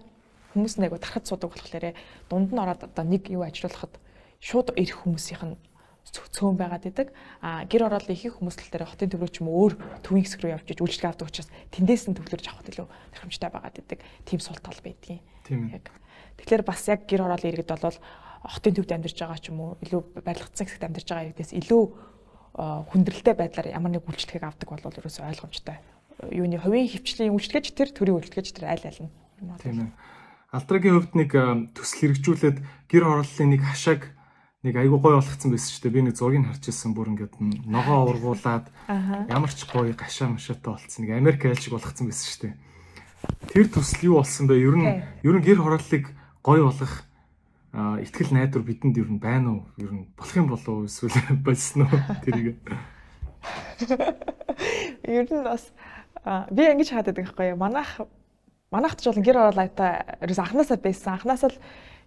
[0.51, 1.95] Хүмүүс нэг аягүй тархад суудаг болохоор
[2.27, 3.95] дунд нь ороод одоо нэг юу ажиллуулахад
[4.43, 5.55] шууд ирэх хүмүүсийнх нь
[6.07, 7.07] цөөн байгаад идэг.
[7.43, 10.67] А гэр ороолын ихэнх хүмүүс л дээр хотын төвлөрч юм өөр төвийн хэсэг рүү явж
[10.71, 13.99] иж үйлчлэг авдаг учраас тэндээс нь төвлөрж авах илүү тохиромжтой байгаад идэг.
[14.23, 15.19] Тим сул тал байдгийн.
[15.47, 15.87] Тийм яг.
[16.37, 17.97] Тэгэхээр бас яг гэр ороолын иргэд бол
[18.43, 21.83] хотын төвд амьдарч байгаа ч юм уу илүү барилгацсан хэсэгт амьдарч байгаа иргэдээс илүү
[22.57, 25.77] хүндрэлтэй байдлаар ямар нэг үйлчлэгийг авдаг бол ерөөсөй ойлгомжтой.
[26.33, 29.11] Юуны хувийн хөвчлийн үйлчлэгч тэр төрийн үйлчлэгч тэр аль аль нь.
[29.61, 29.89] Тийм ээ.
[30.53, 31.31] Алтрагийн хувьд нэг
[31.77, 32.57] төсөл хэрэгжүүлээд
[32.89, 34.01] гэр орооллын нэг хашааг
[34.65, 35.93] нэг айгуу гоё болгоцсон байсан шүү дээ.
[35.93, 37.35] Би нэг зургийг харж ирсэн бүр ингээд
[37.69, 38.65] ногоо ургуулад
[39.29, 41.05] ямар ч гоё гашаа машаатай болцсон.
[41.05, 42.55] Нэг Америк айлшиг болгоцсон байсан шүү дээ.
[43.51, 44.55] Тэр төсөл юу болсон бэ?
[44.59, 44.87] Ер нь
[45.23, 46.11] ер нь гэр хорооллыг
[46.43, 47.07] гоё болгох
[47.73, 49.61] итгэл найдвар бидэнд ер нь байна уу?
[49.77, 50.85] Ер нь болох юм болов уу?
[50.85, 51.13] Эсвэл
[51.47, 51.99] болсон уу?
[52.23, 52.57] Тэрийг.
[55.07, 55.71] Ер нь бас
[56.51, 57.61] би ингэж хаад байдаг байхгүй юу?
[57.61, 58.01] Манайх
[58.71, 61.13] манайхд ч бол гэр хороолайта ерөөс анханасаа байсан.
[61.15, 61.59] Анханасаа л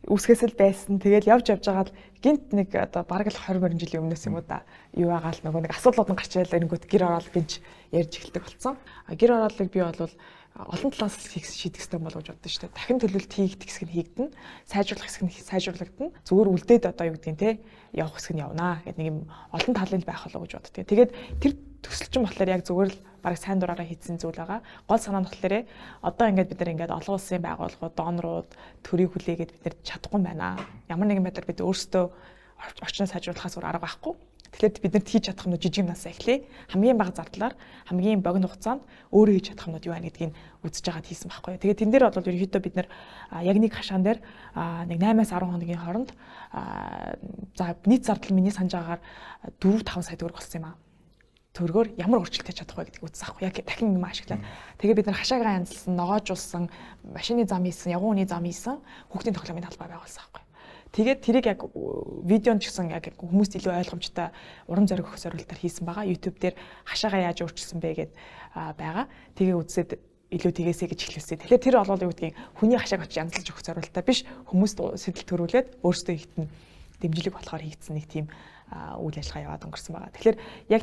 [0.09, 1.01] үсгэс л байсан.
[1.01, 4.41] Тэгэл явж явж байгаа л гинт нэг одоо бараг л 20 20 жилийн өмнөөс юм
[4.41, 4.65] уу да.
[4.97, 7.61] Юу байгаа л нөгөө нэг асуудлууд нь гарч ирэл эрэнгүүт гэр ороод бинж
[7.93, 8.77] ярьж эхэлдэг болсон.
[9.13, 10.13] Гэр ороолыг би бол
[10.59, 12.75] олон талаас шийдэх хэрэгтэй болов гэж боддоо шүү дээ.
[12.75, 14.29] Дахин төлөлт хийгдэх хэсэг нь хийгдэн,
[14.67, 16.11] сайжруулах хэсэг нь сайжруулагдана.
[16.27, 17.51] Зүгээр үлдээд одоо юу гэдгийг те
[17.95, 19.19] явах хэсэг нь явнаа гэдэг нэг юм
[19.55, 20.85] олон талын байх болов гэж боддоо.
[20.85, 24.61] Тэгээд тэр төсөлчин болохоор яг зүгээр л бараг сайн дураараа хийсэн зүйл байгаа.
[24.89, 25.55] Гол санаа нь болохоор
[26.03, 28.51] одоо ингээд бид нар ингээд олон улсын байгууллагууд, донорууд
[28.85, 30.61] төрийг хүлээгээд бид нар чадахгүй байна.
[30.91, 32.05] Ямар нэгэн байдлаар бид өөрсдөө
[32.85, 34.15] орчноо сайжруулахаас өөр арга байхгүй.
[34.51, 36.45] Тэгэхээр бид нарт хийж чадах юмнууд жижиг юмнаас эхлэе.
[36.75, 37.55] Хамгийн бага зардлаар
[37.87, 38.83] хамгийн богино хугацаанд
[39.15, 40.35] өөрөө хийж чадах юмнууд юу байна гэдгийг
[40.67, 41.55] үзэж байгаад хийсэн байхгүй.
[41.63, 42.89] Тэгээд тэн дээр бол ерөнхийдөө бид нар
[43.47, 44.19] яг нэг хашаан дээр
[44.91, 46.11] нэг 8-аас 10 хоногийн хооронд
[47.55, 49.03] за нийт зардал миний санаж байгаагаар
[49.63, 50.77] 4 5 сая төгрөг болсон юм аа
[51.55, 54.43] төргөөр ямар өөрчлөлт хийж чадах вэ гэдгийг үзсэн аахгүй яг дахин юм ашиглаад
[54.79, 56.71] тэгээ бид нар хашаагаа янзлсан ногоожулсан
[57.03, 58.79] машины зам хийсэн ягууны зам хийсэн
[59.11, 60.43] хүүхдийн тоглоомын талбай байгуулсан аахгүй
[60.95, 61.61] тэгээд тэрийг яг
[62.27, 64.29] видеонд ч гэсэн яг хүмүүст илүү ойлгомжтой
[64.67, 66.11] урам зориг өгөх зорилтоор хийсэн байгаа.
[66.11, 66.55] YouTube дээр
[66.87, 68.13] хашаагаа яаж өөрчилсөн бэ гэд
[68.75, 69.07] байгаа.
[69.39, 69.91] Тэгээ үзсээд
[70.31, 71.39] илүү тэгээсэй гэж хэлсэн.
[71.43, 74.23] Тэгэхээр тэр олол юу гэдгийг хүний хашааг очиж янзлж өгөх зорилттой биш.
[74.47, 76.47] Хүмүүст сэтэл төрүүлээд өөрсдөө хитэн
[77.03, 78.27] дэмжлэг болохоор хийгдсэн нэг тийм
[78.71, 80.15] үйл ажиллагаа яваад өнгөрсөн байгаа.
[80.15, 80.39] Тэгэхээр
[80.71, 80.83] яг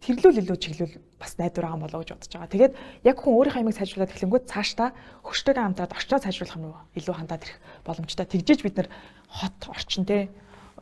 [0.00, 2.54] тэрлүүл илүү чиглүүл бас найдвар байгаа болоо гэж бодож байгаа.
[2.56, 4.88] Тэгээд яг хүн өөрийнхөө аймаг сайжруулаад эхлэнгүүт цаашдаа
[5.28, 8.24] хөштэйгээ хамтраад орчноо сайжруулах нь илүү хандаад ирэх боломжтой.
[8.32, 8.88] Тэгжээж бид нар
[9.28, 10.32] хот орчин те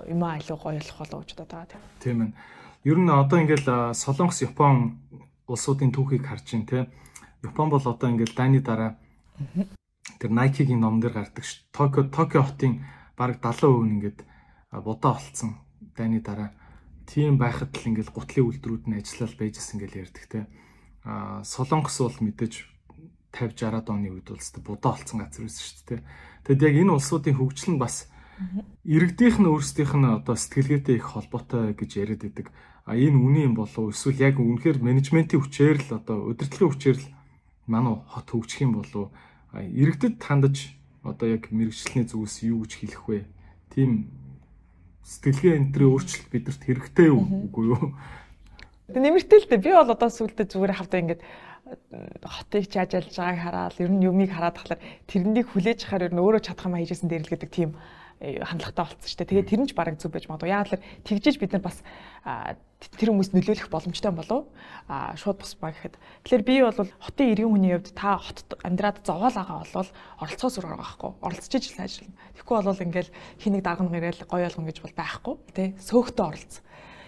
[0.06, 1.82] юм аа илүү гоё болох болоо гэж бодоод байгаа тийм.
[1.98, 2.30] Тийм ээ.
[2.86, 5.02] Ер нь одоо ингээл Солонгос, Япон
[5.50, 6.86] улсуудын түүхийг харж ин те.
[7.42, 8.94] Япон бол одоо ингээл дайны дараа
[10.22, 11.66] тэр Nike-гийн ном дээр гардаг ш.
[11.74, 12.86] Токио Токио хотын
[13.18, 14.18] бараг 70% нь ингээд
[14.86, 15.65] будаа болцсон
[15.96, 16.50] дайны дараа
[17.06, 20.40] тийм байхад л ингээл гутлын үйлдвэрүүд нь ажиллал байжсэн гэж ярьдаг те.
[21.06, 22.76] А Солонгос бол мэдээж 50
[23.36, 26.00] 60-аад оны үед бол өстө будаа болцсон газар байсан шүү дээ.
[26.48, 28.08] Тэгэд яг энэ улсуудын хөгжил нь бас
[28.84, 32.46] иргэдийнх нь өөрсдийнх нь одоо сэтгэлгээтэй их холбоотой гэж яриад байдаг.
[32.88, 33.92] А энэ үнэн юм болов?
[33.92, 37.06] Эсвэл яг үнэхээр менежментийн хүчээр л одоо удирдлагын хүчээр л
[37.68, 39.12] манай хот хөгжих юм болов?
[39.52, 43.18] Иргэдэд хандаж одоо яг мэрэгчлэний зүгээс юу гэж хэлэх вэ?
[43.72, 44.08] Тийм
[45.06, 47.94] сэтгэлгээ энтрийн өөрчлөлт бидэрт хэрэгтэй үгүй юу?
[49.50, 49.62] Дээ.
[49.62, 51.22] Би бол одоо сүултээ зүгээр хавтаа ингээд
[52.22, 56.42] хотыг чаажалж байгааг хараад ер нь юмыг хараад тахлаар тэрнийг хүлээж авахаар ер нь өөрөө
[56.46, 57.78] чадах юм хийжсэн дээр л гэдэг тийм э,
[58.20, 59.30] хандлагатай болсон шүү дээ.
[59.30, 60.48] Тэгээд тэр нь ч бараг зүг байж магадгүй.
[60.48, 61.84] Яагаад л тэгжиж бид нар бас
[62.96, 64.48] тэр хүмүүс нөлөөлөх боломжтой болов
[64.88, 66.00] а шууд бус ба гэхэд.
[66.24, 70.64] Тэгэхээр би бол хотын иргэн хүний хувьд та хотод амьдраад зовоол байгаа бол оролцоо сүр
[70.64, 71.10] байгаа байхгүй.
[71.20, 72.16] Оролцож ижил ажиллана.
[72.36, 75.34] Тэгэхгүй бол ингээл хэнийг дарган гэрэл гоё болгон гэж бол байхгүй.
[75.52, 76.64] Тэ сөөхтөө оролцсон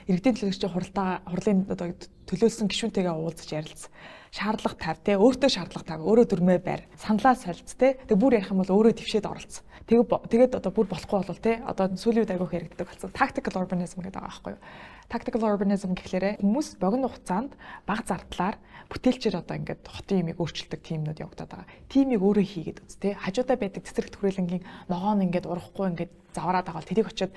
[0.09, 3.92] иргэдийн төлөөлөгчийн хуралдаа хурлын төлөөлсөн гишүүнтэйгээ уулзаж ярилцсан.
[4.32, 8.52] Шаардлага тав те өөртөө шаардлага тав өөрөө дөрмөө байр саналаа солилцсон те тэг бүр ярих
[8.52, 9.64] юм бол өөрөө твшээд оролцсон.
[9.88, 13.08] Тэг тэгээд одоо бүр болохгүй бол те одоо сүүлийн үед айгүйх яригддаг болсон.
[13.16, 14.62] Tactical urbanism гэдэг байгаа байхгүй юу?
[15.08, 17.56] Tactical urbanism гэхлээрэ хүмүүс богино хугацаанд
[17.88, 18.60] бага зардлаар
[18.92, 21.72] бүтээлчээр одоо ингээд хотын имийг өөрчилдөг тиймнүүд явагдаад байгаа.
[21.88, 23.16] Тимийг өөрөө хийгээд үз тэ.
[23.16, 27.32] Хажуудаа байдаг цэцэрлэгт хүрээлэнгийн ногоо нь ингээд урахгүй ингээд завраад байгаа бол тэрийг очиод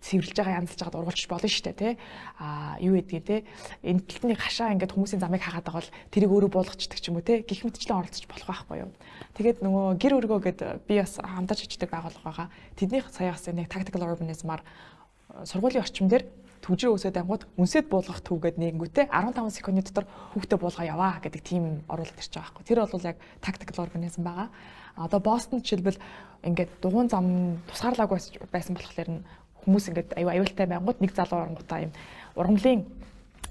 [0.00, 1.92] цэвэрлж байгаа янзлж байгаад ургуулчих болно шүү дээ тий.
[2.38, 3.40] Аа юу гэдгийг тий.
[3.82, 7.26] Энэ талтны хашаа ингээд хүмүүсийн замыг хагаад байгаа бол тэрийг өөрөө буулгачдаг ч юм уу
[7.26, 7.42] тий.
[7.42, 8.90] Гэх мэтчлэн оролцож болох байхгүй юу.
[9.34, 12.48] Тэгээд нөгөө гэр өргөө гэд би бас хамтарч ичдэг байгууллага байгаа.
[12.78, 16.24] Тэднийх сая бас нэг tactical urbanism-аар э, сургуулийн орчим дээр
[16.62, 21.86] түвжир өсөд ангууд үнсэд буулгах төвгээд нэгэнгүүтээ 15 секундын дотор хүүхдээ буулгаа яваа гэдэг тийм
[21.86, 22.66] оруулалт ирж байгаа байхгүй.
[22.66, 24.48] Тэр бол яг tactical organism байгаа.
[24.98, 26.02] Одоо Бостон жишээлбэл
[26.42, 28.18] ингээд дугуун зам тусгаарлаагүй
[28.50, 29.22] байсан болохоор нь
[29.68, 31.92] хүмүүс ингээд аюу аюултай байнгут нэг залуу орангуудаа юм
[32.40, 32.88] ургамлын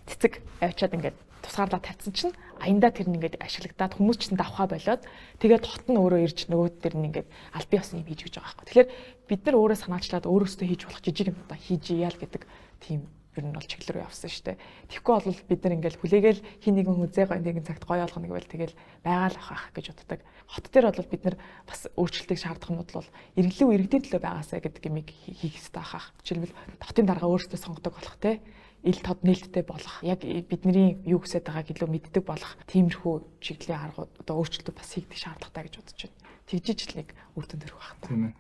[0.10, 5.06] цэцэг авчиад ингээд тусгаарлаа тавьсан чинь аяндаа тэр нь ингээд ашиглагдаад хүмүүс чинь давхаа болоод
[5.38, 8.50] тэгээд хот нь өөрөө ирж нөгөө дээр нь ингээд аль бие усны хийж гэж байгаа
[8.50, 8.66] байхгүй.
[8.66, 8.90] Тэгэхээр
[9.30, 12.44] бид нар өөрөө санаачлаад өөрөөсөө хийж болох жижиг юм одоо хийж яал гэдэг
[12.82, 13.06] тийм
[13.38, 14.58] ер нь бол чиглэл рүү явсан шүү дээ.
[14.90, 18.52] Тэгэхгүй бол бид нар ингээл хүлээгээл хин нэгэн хүзээ гой нэгэн цагт гоё болгоно гэвэл
[18.52, 20.20] тэгэл байгаа л авах гэж боддог.
[20.50, 21.36] Хот дээр бол бид нар
[21.70, 26.12] бас өөрчлөлтийг шаардах юмуд бол иргэлүү иргэдийн төлөө байгаасаа гэдэг юмыг хийх хэрэгтэй ахах.
[26.26, 28.42] Жишээлбэл хотын дарга өөрсдөө сонгодог болох те
[28.84, 34.12] ил тод нээлттэй болох яг бидний юу гэсэд байгааг илүү мэддэг болох тиймэрхүү чиглэлийн аргууд
[34.22, 36.18] одоо өөрчлөлтүүд бас хийгдэх шаардлагатай гэж бодож байна.
[36.48, 38.08] Тэгжиж л нэг үр дүн төрөх байх та.
[38.08, 38.34] Тийм ээ.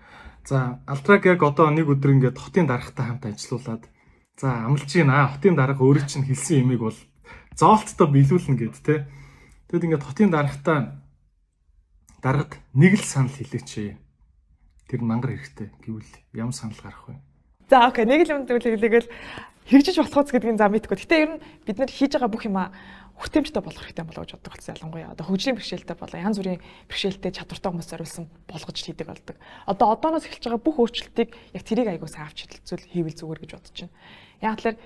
[0.47, 3.83] За Алтраг яг одоо нэг өдөр ингээд хотын даргатай хамт ажилуулад
[4.38, 6.97] За амлж гинэ хотын дарга өөрөө чинь хэлсэн ямиг бол
[7.58, 9.10] зоолттой биелүүлнэ гэд те.
[9.65, 11.02] Тэгэд ингээд хотын дарагтаа
[12.21, 13.97] даргад нэг л санал хэлээч.
[14.86, 17.17] Тэр мангар хэрэгтэй гэвэл ямар санал гарах вэ?
[17.65, 19.10] За окей нэг л юм төлөвлөгөөл
[19.73, 20.97] хэрэгжиж болохоос гэдгийг зам мэдгүй.
[21.02, 22.69] Гэтэ ер нь бид нар хийж байгаа бүх юма
[23.17, 25.12] хүртээмжтэй болох хэрэгтэй болоо гэж боддог болсон ялангуяа.
[25.17, 29.36] Одоо хөгжлийн бэрхшээлтэй болоо янз бүрийн бэрхшээлтэй чадвартай хүмүүс зориулсан болгож хийдэг болдог.
[29.65, 33.77] Одоо одооноос эхэлж байгаа бүх өөрчлөлтийг яг тэрийг аягуус авч хэлэлцүүл хийвэл зүгээр гэж бодож
[33.82, 33.97] байна.
[34.45, 34.77] Яг л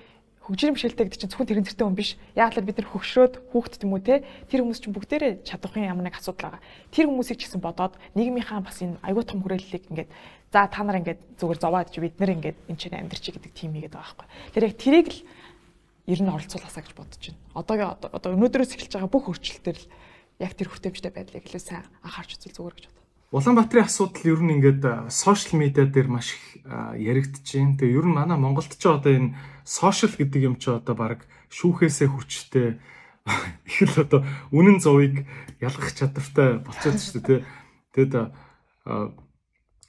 [0.42, 2.10] хөгжлийн бишэлтэй гэдэг чинь зөвхөн тэрэн зэртэй хүн биш.
[2.34, 6.10] Яг л бид нар хөгшрөөд хүүхэд юм уу те тэр хүмүүс чинь бүгдээрээ чадахын ямар
[6.10, 6.62] нэг асуудал байгаа.
[6.90, 10.10] Тэр хүмүүсийг ч гэсэн бодоод нийгмийнхаа бас энэ аюул том хүрээллийг ингээд
[10.50, 13.78] за та нар ингээд зүгээр зовоод чи бид нар ингээд энэ чинь амьдрч гэдэг тийм
[13.78, 14.26] ийгээд байгаа байхгүй.
[14.50, 15.18] Тэр яг тэрийг л
[16.06, 17.40] ер нь оролцуулахсаа гэж бодож байна.
[17.54, 19.86] Одоогийн одоо өнөөдрөөс эхэлж байгаа бүх өөрчлөлтөөр л
[20.42, 24.60] яг тэр хүртээмжтэй байдлыг илүү сайн анхаарч үзвэл зүгээр гэж бодож Улаанбаатарын асуудал ер нь
[24.60, 27.80] ингээд сошиал медиа дээр маш их байна.
[27.80, 29.32] Тэгээ ер нь манай Монголд ч одоо энэ
[29.64, 32.76] сошиал гэдэг юм чи одоо баг шүүхээсээ хүчтэй
[33.72, 34.20] их л одоо
[34.52, 35.24] үнэн зовыг
[35.64, 37.40] ялгах чадвартай болчиход шүү дээ.
[37.96, 38.14] Тэгэд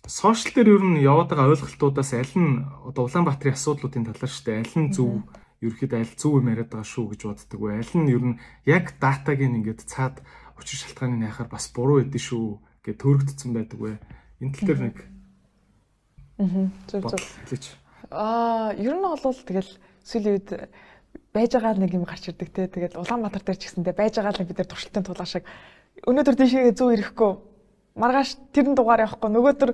[0.07, 4.63] сошиал дээр ер нь яваад байгаа ойлголтуудаас аль нь одоо Улаанбаатарын асуудлуудын талаар шүү дээ.
[4.63, 5.19] Аль нь зөв
[5.63, 7.79] ерөөд аль зөв юм яриад байгаа шүү гэж боддог вэ?
[7.79, 10.19] Аль нь ер нь яг датаг ингээд цаад
[10.59, 12.45] учир шалтгааны яхаар бас буруу байдсан шүү
[12.83, 13.97] гэж төрөгдсөн байдаг вэ?
[14.43, 14.97] Энэ тал дээр нэг
[16.39, 17.75] Аа зөв зөв.
[18.11, 19.71] Аа ер нь бол тэгэл
[20.03, 20.49] сүүлийн үед
[21.33, 22.67] байж байгаа нэг юм гарч ирдэг те.
[22.67, 25.45] Тэгэл Улаанбаатар дээр ч гэсэндээ байж байгаа л бид нар туршилтын тулаа шиг
[26.09, 27.31] өнөөдөр тийшээ зүү ирэхгүй
[27.95, 29.71] маргааш тэрэн дугаар явахгүй нөгөөдөр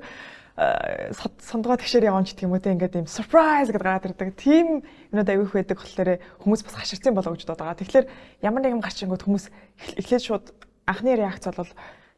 [0.59, 4.35] сондгоо тэгшээр явж гэх юм уу те ингээд юм surprise гэдээ гараад ирдэг.
[4.35, 6.11] Тим юмуд аягүй их байдаг болохоор
[6.43, 7.79] хүмүүс бас хаширцсан болоо гэж бодоод байгаа.
[7.79, 8.05] Тэгэхээр
[8.43, 9.45] ямар нэг юм гарч ирэнгүүт хүмүүс
[10.03, 10.45] эхлээд шууд
[10.83, 11.71] анхны реакц бол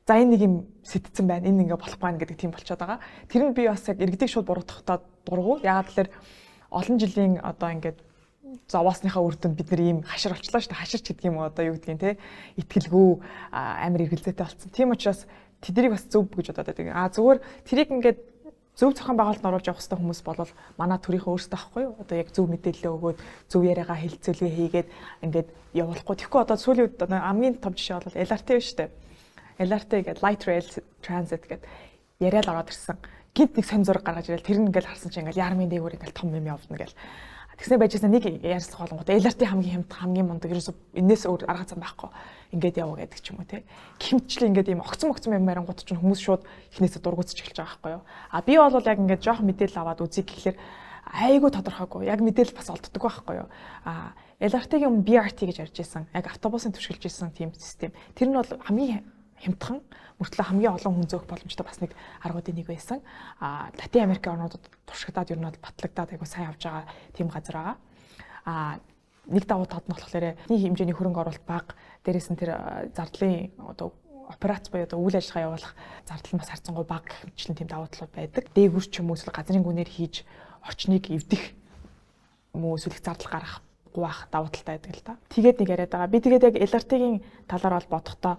[0.10, 1.46] за энэ нэг юм сэтцэн байна.
[1.54, 3.00] Энэ ингээ болохгүй байна гэдэг тийм болчиход байгаа.
[3.30, 5.62] Тэр нь би бас яг иргэдэг шууд буруутгахтаа дургу.
[5.62, 6.10] Яагаад тэлэр
[6.74, 8.00] олон жилийн одоо ингээд
[8.66, 10.82] зовоосныхаа үр дүнд бид нар ийм хашир олчлоо шүү дээ.
[10.82, 12.18] Хаширч гэдэг юм уу одоо юу гэдгийг те
[12.58, 13.22] итгэлгүй
[13.54, 14.74] амар эргэлзээтэй болсон.
[14.74, 15.30] Тийм учраас
[15.62, 16.90] тэднийг бас зөв гэж бодоод байдаг.
[16.90, 18.20] А зүгээр тэрийг ингээд
[18.82, 20.50] зөв зохион байгуулалт оруулж явах хэрэгтэй хүмүүс бол
[20.82, 21.94] манай төрийнхөө өөрсдөө авахгүй юу?
[22.02, 24.90] Одоо яг зөв мэдээлэл өгөөд зөв яриагаа хэлцүүлгээ хийгээд
[25.22, 26.16] ингээд явуулахгүй.
[26.18, 28.90] Тэгэхгүй одоо сүүлийн үед хамгийн том жишээ бол LRT биш үү?
[29.62, 30.68] LRT гэдэг Light Rail
[31.06, 31.70] Transit гэдэг
[32.26, 32.98] яриад ороод ирсэн.
[33.38, 36.18] Гинт нэг сонь зураг гаргаж ирэл тэр нь ингээл харсан чинь ингээл ярмын дээгүүр ингээл
[36.18, 36.98] том юм явна гэл.
[37.62, 41.86] Тэгснэ байжсэн нэг ярьсан болгонгууд LRT хамгийн хямд хамгийн мундаг ерөөсө энэс өөр арга зам
[41.86, 42.10] байхгүй.
[42.58, 43.62] Ингээд яваа гэдэг ч юм уу те.
[44.02, 46.42] Гимтчлээ ингээд ийм огцон огцон юм барингууд чинь хүмүүс шууд
[46.74, 48.04] ихнээсээ дургуутж эхэлж байгаа байхгүй юу.
[48.34, 50.58] А би бол яг ингээд жоох мэдээлэл аваад үзье гэхэлэр
[51.06, 52.02] айгүй тодорхойгүй.
[52.10, 53.48] Яг мэдээлэл бас олддог байхгүй юу.
[53.86, 56.10] А LRT-гийн BRT гэж ярьж байсан.
[56.18, 57.94] Яг автобусын түшгэлж исэн тийм систем.
[58.18, 59.06] Тэр нь бол хамгийн
[59.42, 59.82] хямдхан
[60.22, 63.02] мөртлөө хамгийн олон хүн зөөх боломжтой бас нэг аргуудын нэг байсан.
[63.42, 66.86] А Латин Америк орнуудад туршигдаад ер нь бол батлагдаад айгу сайн явж байгаа
[67.18, 67.78] тийм газар байгаа.
[68.46, 68.80] А
[69.26, 71.74] нэг давуу тал нь болохоор нэг хэмжээний хөрөнгө оруулалт бага,
[72.06, 72.54] дээрээс нь тэр
[72.94, 73.98] зардлын одоо
[74.30, 75.74] операц буюу одоо үйл ажиллагаа явуулах
[76.06, 78.44] зардал нь бас харьцангуй бага хэмжлэн тийм давуу талууд байдаг.
[78.54, 80.24] Дээгүр ч юм уу эсвэл газрын гүнээр хийж
[80.62, 81.44] орчныг эвдэх
[82.54, 83.62] уу эсвэл зардал гаргах
[83.94, 85.14] гуйх давуу талтай байдаг л да.
[85.30, 86.14] Тэгээд нэг яриад байгаа.
[86.14, 88.36] Би тэгээд яг LRT-гийн талаар бол бодохдоо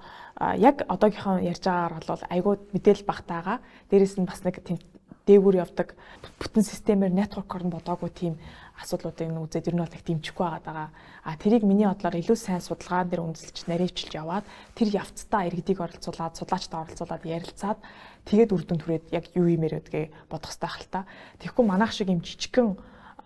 [0.59, 3.61] яг одоогийнхоо ярьж байгаагаар бол айгүй мэдээлэл багтаага.
[3.91, 4.79] Дээрээс нь бас нэг тийм
[5.27, 5.95] дээгүүр явдаг
[6.43, 8.35] бүтэн системээр network-оор нь бодоогүй тийм
[8.83, 10.91] асуудлуудыг нь үзээд ер нь бол их дэмжихгүй байгаа.
[11.23, 16.35] А тэрийг миний бодлоор илүү сайн судалгаан дээр үндэслэж наривчилж яваад тэр явцдаа иргэдийг оролцуулаад
[16.35, 17.79] судлаачтай оролцуулаад ярилцаад
[18.27, 21.07] тэгээд үр дүн түрээд яг юу юм яриадгээ бодох хэрэгтэй хэл та.
[21.39, 22.75] Тэгэхгүй манайх шиг юм жижигхэн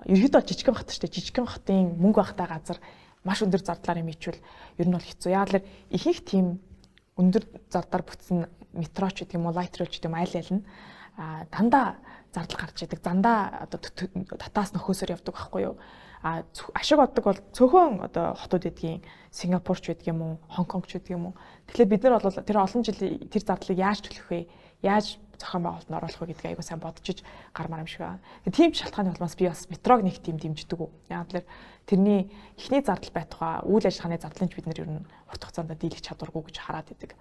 [0.04, 2.78] ерөөдөө жижигхэн хат штэ жижигхэн хотын мөнгө багтаа газар
[3.24, 4.38] маш өндөр зардлаар ичвэл
[4.76, 5.30] ер нь бол хэцүү.
[5.32, 6.46] Яг л ихэнх тийм
[7.16, 10.52] өндөр зардлаар бүтсэн метро ч гэдэг юм уу, лайт рол ч гэдэг юм айл айл
[10.60, 10.62] нь
[11.50, 11.96] дандаа
[12.30, 13.00] зардал гарч идэг.
[13.00, 13.80] Дандаа одоо
[14.36, 15.76] татаас нөхөөсөр явдаг байхгүй юу?
[16.22, 16.44] А
[16.76, 19.00] ашиг оддог бол цөөхөн одоо хотууд эдгийн
[19.32, 21.34] Сингапур ч байдаг юм уу, Хонконг ч байдаг юм уу.
[21.72, 23.00] Тэгэхээр бид нар бол тэр олон жил
[23.32, 24.48] тэр зардлыг яаж төлөх вэ?
[24.82, 27.20] Яаж зохион байгуулалт нь оруулах вэ гэдгийг айгуу сайн бодчих
[27.52, 28.20] гармаар юм шиг байна.
[28.48, 30.90] Тийм ч шалтгааны улмаас би бас метрог нэг тийм дэмждэг үү.
[31.12, 31.44] Яг л
[31.84, 36.42] тэрний эхний зардал байтугай үйл ажиллагааны зардлын бид нар ер нь урт хугацаанд дийлэх чадваргүй
[36.48, 37.12] гэж хараад идэг.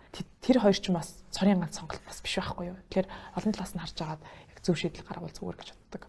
[0.42, 2.78] Тэр хоёр ч бас цорын ганц сонголт бас биш байхгүй юу.
[2.90, 6.04] Тэгэхээр олон талаас нь харж агаад яг зөв шийдэл гаргавал зүгээр гэж боддог.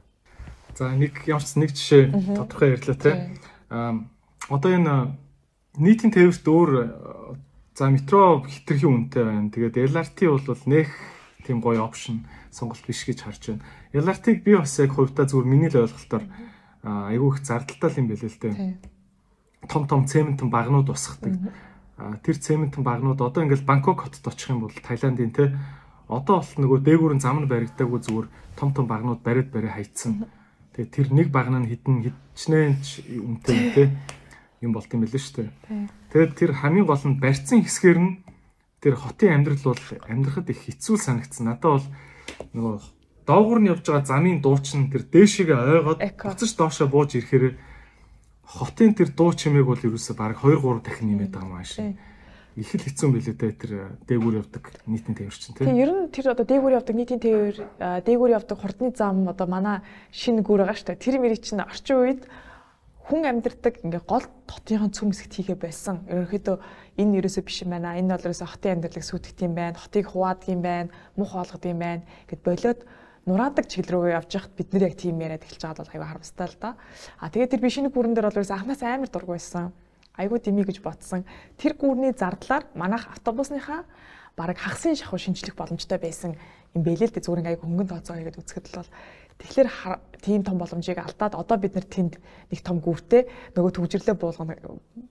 [0.79, 2.05] За нэг ямарч нэг жишээ
[2.39, 3.13] тодорхой ярьлаа те.
[3.71, 4.07] Аа
[4.49, 4.95] одоо энэ
[5.77, 6.71] нийтийн тээвэрт өөр
[7.75, 9.51] за метро хитрхи үнэтэй байна.
[9.51, 10.89] Тэгээд LRT бол нэх
[11.47, 13.65] тийм гоё опшн сонголт биш гэж харж байна.
[13.95, 16.25] LRT-г би бас яг хувьдаа зүгээр миний л ойлголтоор
[16.83, 18.55] айгүй их зардалтай юм билээ л дээ.
[19.71, 21.39] Том том цементэн багнууд усгадаг.
[22.27, 25.55] Тэр цементэн багнууд одоо ингээл Бангкок хотод очих юм бол Таиландын те
[26.11, 28.27] одоо бол нөгөө дээгүүрэн зам нь баригдаагүй зүгээр
[28.59, 30.27] том том багнууд бариад бариа хайцсан.
[30.75, 32.65] Тэгээ тэр нэг багна нь хідэн хидчнээ
[33.23, 33.83] үнэтэй те
[34.61, 35.51] юм болт юм билээ шүү дээ.
[36.13, 38.13] Тэгээд тэр хамгийн гол нь барьцсан хэсгээр нь
[38.87, 41.51] тэр хотын амьдрал бол амьдрахад их хэцүү санагдсан.
[41.51, 41.87] Надад бол
[42.55, 42.75] нөгөө
[43.27, 47.59] доогуур нь явж байгаа замын дуучин тэр дээшигээ ойгоод буцаж доошоо бууж ирэхээр
[48.47, 51.73] хотын тэр дуу чимээг бол ерөөсө баг 2 3 дахин нэмээд байгаа юм ааш.
[52.57, 53.73] Их л хэцүү байлээ те тэр
[54.07, 55.77] дээгүүр явдаг нийтийн тээвэр чинь тийм.
[55.77, 57.57] Ер нь тэр одоо дээгүүр явдаг нийтийн тээвэр
[58.07, 59.83] дээгүүр явдаг хурдны зам одоо манай
[60.15, 61.05] шинэ гүр байгаа шүү дээ.
[61.05, 62.23] Тэр мэрийг чинь орчин үед
[63.07, 66.03] хүн амьдардаг ингээ гол хотын цөм хэсэгт хийгээ байсан.
[66.11, 66.59] Ерөнхийдөө
[66.99, 67.95] энэ ерөөсөө биш юм байна.
[67.95, 69.79] Энэ бол ерөөсөө хотын амьдралыг сүйтгэх юм байна.
[69.79, 70.91] Хотыг хуваадаг юм байна.
[71.15, 72.03] Мух хоолгодог юм байна.
[72.27, 72.81] Гэт болоод
[73.31, 76.47] нураадаг чиглэл рүү явж хахад бид нэр яг тийм яриад эхэлж байгаа бол аюу харамстай
[76.51, 76.75] л да.
[77.23, 79.71] А тэгээд тэр бишний гүрэн дээр бол ерөөсөө анханаас амар дург байсан.
[80.19, 81.23] Айгуу дими гэж бодсон.
[81.63, 83.87] Тэр гүрний зардлаар манайх автобусныхаа
[84.37, 86.35] бараг хагсын шахуу шинжлэх боломжтой байсан
[86.77, 88.91] юм бэлээ л дээ зүгээр айгуу хөнгөн тооцоо хийгээд үзэхэд л бол
[89.37, 89.69] Тэгэхээр
[90.25, 92.17] тийм том боломжийг алдаад одоо бид нар тэнд
[92.51, 94.57] нэг том гүртэй нөгөө төгжрлээ буулгана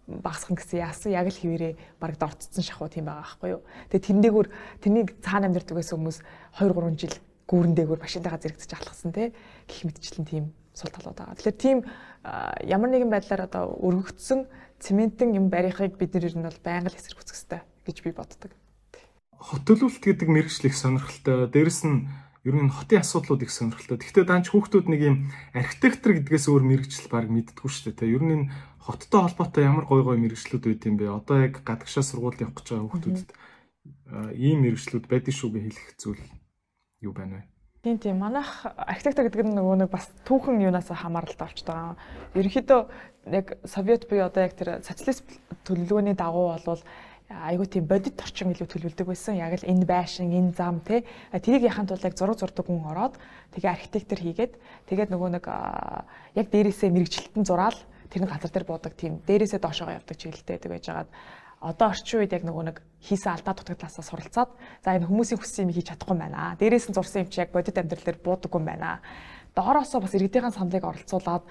[0.09, 3.61] багасгах гэсэн яасан яг л хിവэрээ баг дорцсон шахуу тийм байгаа байхгүй юу.
[3.93, 4.47] Тэгээ тэрнийгүр
[4.81, 6.19] тэрнийг цаана амьдэрдэг байсан хүмүүс
[6.57, 9.31] 2 3 жил гүүрэндээгүр машинтайгаа зэрэгцэж алхсан те
[9.69, 11.38] гих мэтчлэн тийм сул талууд байгаа.
[11.38, 11.77] Тэгэхээр тийм
[12.65, 14.49] ямар нэгэн байдлаар одоо өргөгдсөн
[14.81, 18.51] цементэн юм барихыг бид ер нь бол байнга л эсрэг үсэх хэрэгтэй гэж би боддог.
[19.38, 21.47] Хотөлүүлэлт гэдэг мэрэгчлэх сонирхолтой.
[21.53, 22.09] Дээрэс нь
[22.45, 23.97] ер нь хотын асуудлууд их сонирхолтой.
[23.97, 25.17] Гэхдээ даанч хүүхдүүд нэг юм
[25.58, 28.13] архитектор гэдгээс өөр мэрэгжил баг мэддэггүй шүү дээ.
[28.13, 28.49] Ер нь энэ
[28.86, 31.10] хоттой холбоотой ямар гой гой мэрэгчлүүд байд юм бэ?
[31.10, 33.29] Одоо яг гадагшаа сургууль явах гэж байгаа хүүхдүүдэд
[34.38, 36.23] ийм мэрэгчлүүд байдаг шүү гэж хэлэх зүйл
[37.01, 37.43] юу байна вэ?
[37.81, 41.97] Тийм тийм манайх архитектор гэдэг нь нөгөө нэг бас түүхэн юунаас хамааралтай болчиход байгаа.
[42.34, 42.81] Ерөнхийдөө
[43.29, 45.25] яг совет буюу одоо яг тэр социалист
[45.65, 46.81] төлөвлөгөөний дагуу болвол
[47.29, 49.38] айгуу тийм бодит орчин илүү төлөвлөдөг байсан.
[49.41, 51.03] Яг л энэ байшин, энэ зам те.
[51.33, 53.17] Тэрийг яхахын тулд яг зураг зурдаг хүн ороод
[53.57, 54.53] тэгээ архитектор хийгээд
[54.85, 55.45] тэгээд нөгөө нэг
[56.38, 57.79] яг дээрээсээ мэрэгчлэлтэн зураал
[58.13, 61.09] тэр газар дээр буудаг тийм дээрээсээ доошоо явдаг чиглэлтэй байдаг байж байгаад
[61.65, 64.51] одоо орчин үед яг нөгөө нэг хийсэн алдаа дутагдлаасаа суралцаад
[64.85, 66.53] за энэ хүмүүсийн хүссэн юм хийж чадахгүй юм байна.
[66.61, 69.01] Дээрээс нь зурсан юм чи яг бодит амьдрал дээр буудаггүй юм байна.
[69.57, 71.43] Доороосоо бас иргэдийн саналыг оролцуулаад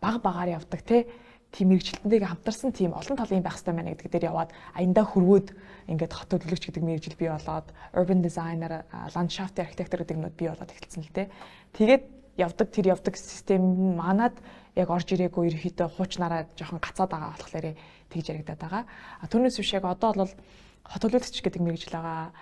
[0.00, 1.06] баг багаар явдаг те
[1.52, 5.48] тийм мэрэгчлэнтэйгээ хамтарсан тийм олон талын байх хэрэгтэй байна гэдэг дээр яваад аяндаа хөрвөөд
[5.92, 10.72] ингээд хот төлөвлөгч гэдэг мэрэгжил бий болоод urban designer, landscape architecture гэдэг нүүд бий болоод
[10.72, 11.28] эхэлсэн л те.
[11.76, 12.04] Тэгээд
[12.40, 14.32] явдаг тэр явдаг систем манад
[14.72, 17.76] яг орж ирээгүй ерөөхдөө хуучнараа жоохон гацаад байгаа болохоор
[18.08, 18.82] тэгж яригадаад байгаа.
[19.28, 20.32] Түүнээс биш яг одоо бол
[20.88, 22.32] хот төлөвлөгч гэдэг мэрэгжил байгаа.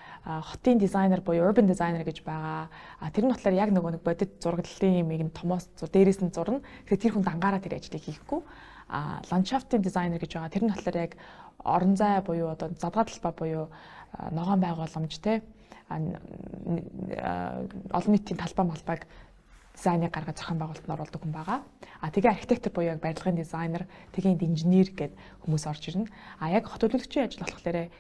[0.55, 2.70] Хотын дизайнер буюу urban designer гэж байгаа.
[3.11, 6.62] Тэр нь болохоор яг нөгөө нэг бодит зураглалын юм ийм томоос дээрээс нь зурна.
[6.87, 8.40] Тэгэхээр тэр хүн дангаараа тэр ажлыг хийхгүй
[8.90, 10.50] ландшафтын дизайнер гэж байгаа.
[10.50, 11.14] Тэр нь болохоор яг
[11.64, 13.66] орон зай буюу одоо задгаа талбай буюу
[14.31, 15.42] ногоон байгууламж те
[15.90, 19.07] олон нийтийн талбай малбайг
[19.74, 21.61] дизайныг гаргаж зохион байгуулалтанд оруулдаг хүн байгаа.
[22.00, 25.14] А тэгээ архитектор буюу яг барилгын дизайнер, тэгээ инженер гэд
[25.46, 26.11] хүмүүс орж ирнэ.
[26.38, 27.90] А яг хот төлөвлөгчийн ажил болохоор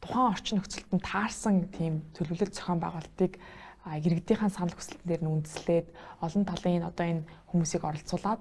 [0.00, 3.40] тухайн орчин нөхцөлтөнд таарсан тийм төлөвлөлт зохион байгуулалтыг
[3.88, 5.86] иргэдийнхэн санал хүсэлтэн дээр нь үндэслээд
[6.22, 8.40] олон талын одоо энэ хүмүүсийг оролцуулаад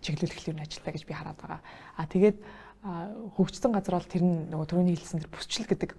[0.00, 1.60] чиглүүлэх юм ажилтаа гэж би хараад байгаа.
[1.96, 2.38] А тэгээд
[3.36, 5.92] хөгжсөн газар бол тэр нь нөгөө түрүүний хэлсэн тэр бүсчил гэдэг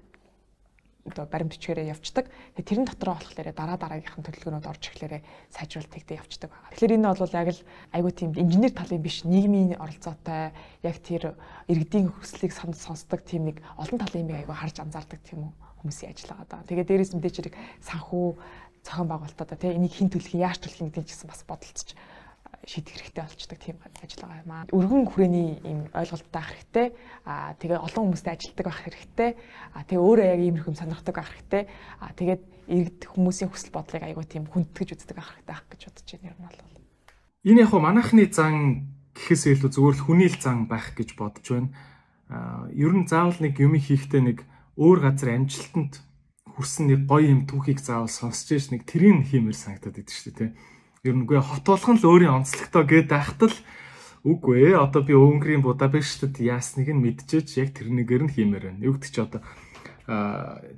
[1.05, 2.29] одоо баримт бичгээрээ явцдаг.
[2.57, 6.69] Тэгээ тэрэн дотроо болохоор дараа дараагийнхын төлөвлөгөөнүүд орж ирэхлээрээ сайжруулалт хийгдээ явцдаг байна.
[6.77, 7.61] Тэгэхээр энэ бол яг л
[7.93, 10.53] айгүй тийм инженер талын биш нийгмийн оролцоотой
[10.85, 11.33] яг тэр
[11.69, 16.49] иргэдийн хүслийг сонсдог тийм нэг олон талын юм айгүй харж анзаардаг тийм хүмүүсийн ажил байгаа
[16.49, 16.67] даа.
[16.69, 18.25] Тэгээ дээрээс мэдээч хэрэг санхүү
[18.85, 21.97] зохион байгуулалтаа тий энийг хэн төлөх яаж төлөх гэдэг чинь бас бодолцож
[22.65, 24.69] шийдэх хэрэгтэй болчдаг тийм ажил байгаа юм аа.
[24.69, 26.87] Өргөн хүрээний ийм ойлголттой ах хэрэгтэй.
[27.25, 29.29] Аа тэгээ олон хүмүүстэй ажилтдаг байх хэрэгтэй.
[29.73, 31.63] Аа тэгээ өөрөө яг иймэрхүү сонирхдаг байх хэрэгтэй.
[31.97, 36.07] Аа тэгээд иргэд хүмүүсийн хүсэл бодлыг айгүй тийм хүндэтгэж үздэг байх хэрэгтэй ах гэж бодож
[36.13, 36.59] байна юм бол.
[37.49, 38.55] Энэ яг манайхны зан
[39.17, 41.69] гэхээс илүү зүгээр л хүний л зан байх гэж бодож байна.
[42.29, 44.45] Аа ер нь заавал нэг юм хийхдээ нэг
[44.77, 45.97] өөр газар амжилтанд
[46.53, 50.51] хүрсэн нэг гоё юм түүхийг заавал сонсч ийш нэг тэрийг хиймээр санагдаад идэв шүү дээ
[51.01, 53.57] Ер нь үгүй хот болгон л өөрийн онцлогтой гээд байхад л
[54.21, 58.85] үгүй ээ одоо би Өнгөрийн Будапештад яасныг нь мэдчихэж яг тэрнийгээр нь хиймээр байна.
[58.85, 59.41] Юу гэдэг чи одоо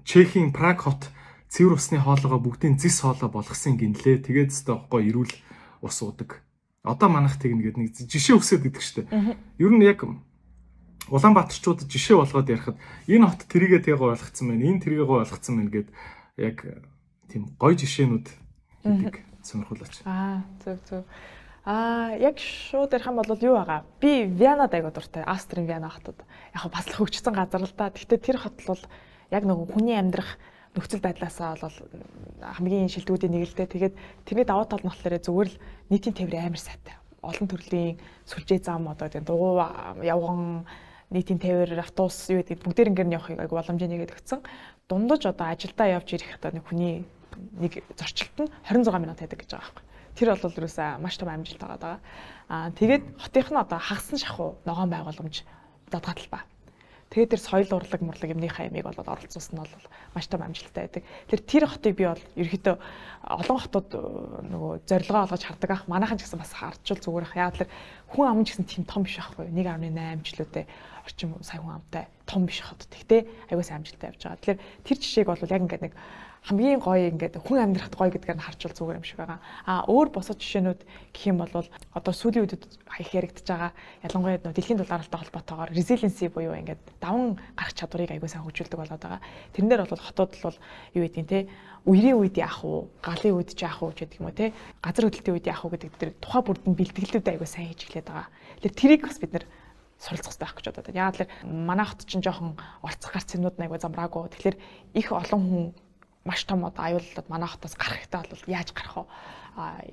[0.08, 1.12] Чехийн Праг хот
[1.52, 4.24] цэвэр усны хоолойгоо бүгдийн зис хоолой болгосон гинлээ.
[4.24, 5.34] Тэгээд өстой гоо ирүүл
[5.84, 6.40] ус уудаг.
[6.88, 9.12] Одоо манах тэгнэ гэдэг нэг жишээ өсөд идэг штэ.
[9.60, 10.08] Ер нь яг
[11.12, 12.80] Улаанбаатарчууд жишээ болгоод ярихад
[13.12, 14.72] энэ хот тэрийгээ тэгээ ойлгоцсон байна.
[14.72, 15.92] Энэ тэрийгээ ойлгоцсон байна гэд
[16.40, 16.64] яг
[17.28, 18.28] тийм гоё жишээнүүд
[18.88, 20.02] хийдэг сонирхуулаач.
[20.08, 21.04] Аа зөв зөв.
[21.64, 23.84] Аа яг шууд ярих юм бол юу байгаа?
[24.00, 25.24] Би Вианад айгуу дуртай.
[25.24, 26.20] Австрийн Виана хотод.
[26.56, 27.92] Яг бас л хөгжсөн газар л да.
[27.92, 28.84] Гэхдээ тэр хот бол
[29.32, 30.40] яг нэг хүний амьдрах
[30.76, 31.78] нөхцөл байдлаасаа бол
[32.42, 33.72] хамгийн шилдэгүүдийн нэг л дээ.
[33.72, 36.98] Тэгээд тэрний давуу тал нь болохоор зүгээр л нийтийн тээврийн амар сайтай.
[37.24, 39.64] Олон төрлийн сүлжээ зам одоо тийм дугуй
[40.04, 40.66] явган
[41.14, 44.42] нийтийн тээвэр автобус юу гэдэг бүгдээр ингээд явахыг айгу боломжтой нэгээд өгсөн.
[44.90, 47.06] Дундаж одоо ажилдаа явж ирэх одоо нэг хүний
[47.60, 49.86] нэг зорчилт нь 26 минут байдаг гэж байгаа байхгүй.
[50.14, 51.98] Тэр бол ерөөсөө маш том амжилт байгаа даа.
[52.50, 55.42] Аа тэгээд хотынх нь одоо хагасан шахуу ногоон байгууламж
[55.90, 56.44] задгаа талбай.
[57.14, 59.70] Тэгээд тэр соёл урлаг мурлаг юмныхаа ямиг бол оролцуулсан нь бол
[60.18, 61.04] маш том амжилттай байдаг.
[61.30, 62.76] Тэр тэр хотыг би бол ерөөхдөө
[63.38, 64.02] олон хотод э,
[64.50, 65.86] нөгөө зорилгоо олгож хардаг ах.
[65.86, 67.38] Манайхан ч гэсэн бас харчвал зүгээр ах.
[67.38, 67.70] Яг л
[68.18, 69.46] хүн ам ч гэсэн тийм том биш байхгүй.
[69.46, 70.66] 1.8 жилүүтэй
[71.06, 72.82] орчим сая хүн амтай том биш хот.
[72.90, 74.42] Тэгтээ аягүй сайн амжилттай явж байгаа.
[74.42, 75.94] Тэгэхээр тэр жишээг бол яг ингээд нэг
[76.44, 79.40] хамгийн гоё ингээд хүн амьдрахад гоё гэдгээр нь харчвал зүгээр юм шиг байгаа.
[79.64, 80.82] А өөр босод жишээнүүд
[81.16, 81.56] гэх юм бол
[81.96, 83.72] одоо сүүлийн үедэд их яригдж байгаа
[84.04, 89.24] ялангуяа дэлхийн дулаалтай холбоотойгоор resiliency буюу ингээд даван гарах чадварыг аягүй сайн хөгжүүлдэг болоод байгаа.
[89.56, 90.58] Тэрнээр бол хотод бол
[90.92, 91.48] юу гэдэг те
[91.88, 92.92] үерийн үед яах вэ?
[93.00, 94.52] Галын үед ч яах вэ гэдэг юм уу те?
[94.84, 98.28] Газар хөдлөлтийн үед яах вэ гэдэг дээр тухайн бүрдэнд бэлтгэлүүд аягүй сайн хийж эхлэх байгаа.
[98.60, 99.48] Тэр тэрийг бас бид нэр
[100.00, 101.04] суралцах хэрэгтэй байх гэж бодоод байна.
[101.08, 104.32] Яг л манай хот чинь жоохон орцох гарц юмнууд айгүй замраагүй.
[104.32, 104.58] Тэгэхээр
[105.00, 105.66] их олон хүн
[106.26, 109.06] маш том одоо аюуллаад манай хотоос гарах хэрэгтэй бол яаж гарах вэ?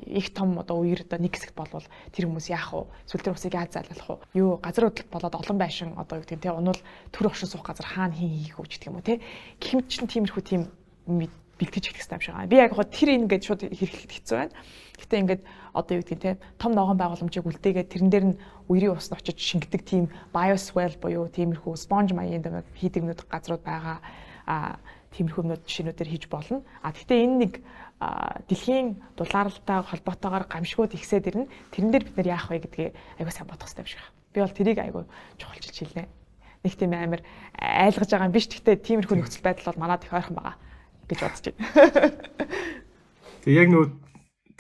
[0.07, 2.89] их том одоо үер одоо нэг хэсэгт болвол тэр хүмүүс яах вэ?
[3.05, 4.41] Эсвэл тэр усыг яаж зайлуулах вэ?
[4.41, 6.81] Юу газар хөдлөлт болоод олон байшин одоо юу гэдэг те унвал
[7.13, 9.21] төр оршин суух газар хаана хийн хийх вэ гэдэг юм уу те?
[9.61, 10.63] Гихмит чинь тиймэрхүү тийм
[11.61, 12.49] бэлтгэж эхлэх юм шиг байна.
[12.49, 14.57] Би яг хоо тэр ингээд шууд хэрэглэхэд хэцүү байна.
[14.97, 15.43] Гэтэ ингээд
[15.77, 18.39] одоо юу гэдэг те том ногоон байгууламжийг үлдээгээд тэрэн дээр нь
[18.73, 24.01] үерийн усд очиж шингэдэг тийм bioswell буюу тиймэрхүү sponge маягийн хийдэг нүд газрууд байгаа.
[24.49, 24.81] А
[25.15, 26.63] тиймэрхүү жишээнүүдээр хийж болно.
[26.83, 27.53] А гэхдээ энэ нэг
[28.49, 31.53] дэлхийн дулаалтай холбоотойгоор гамшигуд ихсээд ирнэ.
[31.75, 34.03] Тэрэн дээр бид нэр яах вэ гэдгийг аягүй сайн бодох хэрэгтэй юм шиг.
[34.33, 35.05] Би бол тэрийг аягүй
[35.37, 36.09] чухалчилж хэлнэ.
[36.65, 37.21] Нэг тийм амар
[37.61, 38.49] айлгаж байгаа юм биш.
[38.49, 40.57] Гэхдээ тиймэрхүү нөхцөл байдал бол манад их ойрхон байгаа
[41.11, 41.61] гэж бодож байна.
[43.45, 43.89] Тэг яг нөгөө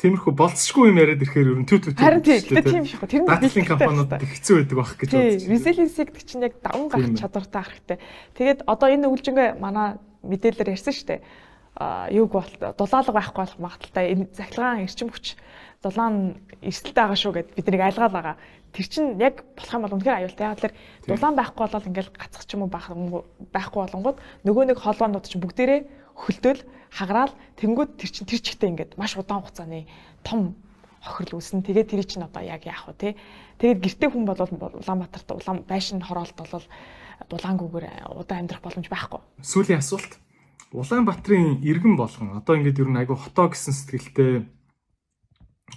[0.00, 3.04] тиймэрхүү болцсохгүй юм яриад ирэхээр ер нь төв төв Харин тийм шүү.
[3.04, 5.52] Тэр нь дадлын компаниуд хэцүү байдаг байх гэж бодож байна.
[5.52, 7.98] Resilience гэдэг чинь яг даван гарах чадвартай хэрэгтэй.
[8.36, 11.20] Тэгээд одоо энэ үйлжингээ манай мэдээлэлээр ярьсан шүү дээ.
[11.80, 15.38] А юуг бол дулаалга байхгүй болох магадaltaй энэ захилгаан эрчим хүч
[15.82, 18.36] дулаан эрсдэлтэй байгаа шүү гэд бид нэг айлгаал байгаа.
[18.74, 20.46] Тэр чинь яг болох юм бол үнэхээр аюултай.
[20.50, 20.74] Яг л
[21.08, 22.72] дулаан байхгүй болол ингээл гацах ч юм уу
[23.54, 25.80] байхгүй болонгууд нөгөө нэг холбоонууд чинь бүгдээрээ
[26.20, 29.86] хөлдөөл хагараал тэнгууд тэр чин тэр чигтээ ингээд маш удаан хугацааны
[30.26, 30.58] том
[31.00, 31.64] хохирол үүснэ.
[31.64, 33.08] Тэгээд тэр чинь одоо яг яах вэ те.
[33.56, 36.64] Тэгээд гэрте хүн бол Улаанбаатарт улаан байшин хороолт бол
[37.28, 39.20] дулаангүйгээр удаан амьдрах боломж байхгүй.
[39.44, 40.16] Сүүлийн асуулт.
[40.72, 44.46] Улаанбаатарын иргэн болгон одоо ингээд ер нь айгу хотоо гэсэн сэтгэлтэй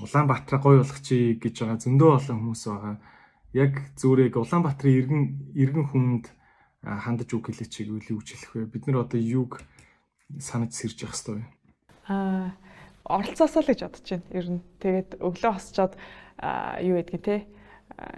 [0.01, 2.95] Улаанбаатараа гоё болгочихъя гэж байгаа зөндөө олон хүмүүс байгаа.
[3.57, 5.23] Яг зүрэг Улаанбаатарын иргэн
[5.57, 6.25] иргэн хүнд
[6.85, 8.73] хандаж үг хэлээч гэвэл юу ч хэлэх вэ?
[8.73, 9.61] Бид нар одоо юуг
[10.37, 11.45] санаж сэрж явах хэрэгтэй вэ?
[12.09, 12.53] Аа
[13.03, 14.27] оролцоосоо л гэж бодож байна.
[14.31, 15.93] Ер нь тэгээд өглөө хосчоод
[16.79, 17.35] юу гэдгийг те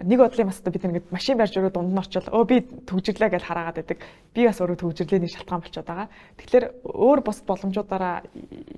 [0.03, 2.57] нэг бодлын бас бид ингээд машин барьж өрөө дунд нь орчвол өө би
[2.88, 3.99] төгжирлээ гэж хараагаад байдаг.
[4.34, 6.07] Би бас өөрөө төгжирлээний шалтгаан болчиход байгаа.
[6.39, 8.23] Тэгэхээр өөр бус боломжуудаараа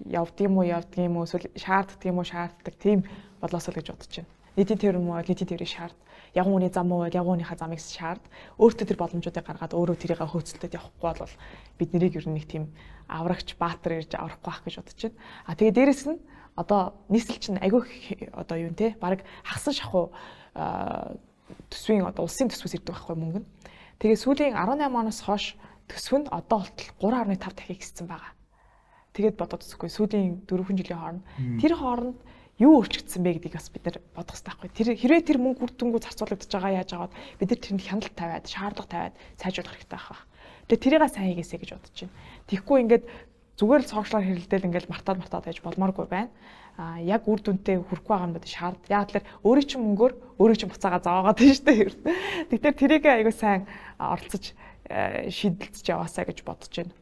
[0.09, 3.05] явд юм уу явдаг юм уу эсвэл шаарддаг юм уу шаарддаг тийм
[3.39, 4.33] болоосоо л гэж бодож байна.
[4.57, 5.97] Нийтийн тээвэр юм уу нийтийн тээврийг шаард.
[6.33, 8.21] Хүний зам уу ягуунийхаа замыг шаард.
[8.57, 11.33] Өөртөө тэр боломжуудыг гаргаад өөрөө тэрийг хөөцөлдөд явахгүй бол
[11.77, 12.73] бид нарыг ер нь нэг тийм
[13.05, 15.17] аврагч баатар ирж аврахгүй байх гэж бодож байна.
[15.45, 16.19] А тэгээ дээрэс нь
[16.57, 17.85] одоо нийслэл чинь агүй
[18.33, 20.09] одоо юу нэ баг хагсан шахуу
[20.57, 23.49] төсвийн одоо улсын төсвөөс ирдэг байхгүй мөнгө нь.
[24.01, 25.45] Тэгээ сүүлийн 18 оноос хойш
[25.87, 28.33] төсөв нь одоо болтол 3.5 дахин ихссэн байгаа.
[29.13, 31.23] Тэгээд бодоод үзэхгүй сүүлийн 4 жилийн хооронд
[31.61, 32.17] тэр хооронд
[32.57, 34.69] юу өөрчлөгдсөн бэ гэдгийг бас бид нар бодох хэрэгтэй байхгүй.
[34.73, 38.89] Тэр хэрвээ тэр мөнгө үрдэнгүү зарцуулагдаж байгаа яаж агаад бид нар тэрэнд хяналт тавиад, шаардлага
[38.89, 40.25] тавиад сайжруулах хэрэгтэй байх.
[40.65, 42.17] Тэгээ тэрийгээ сайн хийгээсэй гэж бодож байна.
[42.49, 43.05] Тэгэхгүй ингээд
[43.57, 46.33] зүгээр л цогцлоор хэрэлдээл ингээд мартаад мартаад байж болмооргүй байна
[46.77, 48.81] а яг үр дүнтэй хүрэхгүй байгаа юм бодож шаард.
[48.85, 52.53] Яг л өөрийн чинь мөнгөөр өөрийн чинь буцаага зовоогоод байна шүү дээ.
[52.53, 53.65] Тэгэхээр тэрийг айгүй сайн
[53.97, 54.53] оролцож
[54.85, 56.93] шийдэлцэж яваасаа гэж бодож байна.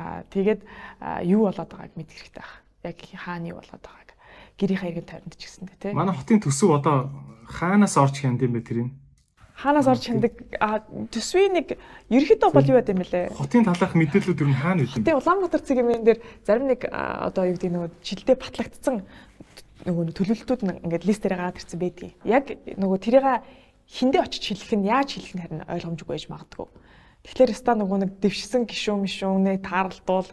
[0.00, 0.60] А тэгээд
[1.28, 2.88] юу болоод байгааг мэдэх хэрэгтэй байна.
[2.88, 4.10] Яг хааны болоод байгааг.
[4.56, 5.92] Гэрийнхаа иргэн тойронд ч гэсэн тий.
[5.92, 7.12] Манай хотын төсөв одоо
[7.46, 8.88] хаанаас орж хянд юм бэ тэрийг?
[9.58, 10.32] Хаанаас орж хяндаг
[11.10, 11.74] төсвийн нэг
[12.14, 13.34] ерөөхдөө бол юу байд юм бэлээ.
[13.34, 15.02] Хотын талаарх мэдээллүүд ер нь хаана үү?
[15.02, 19.02] Тэгээ Улаанбаатар цэгийн дээр зарим нэг одоо юу гэдэг нөгөө жилдээ батлагдсан
[19.82, 22.14] нөгөө төлөвлөлтүүд ингээд листээр гараад ирсэн байдгийг.
[22.22, 23.26] Яг нөгөө тэрийг
[23.90, 26.66] хиндэ очиж хэлэх нь яаж хэлэх нь харин ойлгомжгүй байж магадгүй.
[27.28, 30.28] Тэгэхээр ста нөгөө нэг дэвшсэн гişүүн мишүүнээ таарлдуул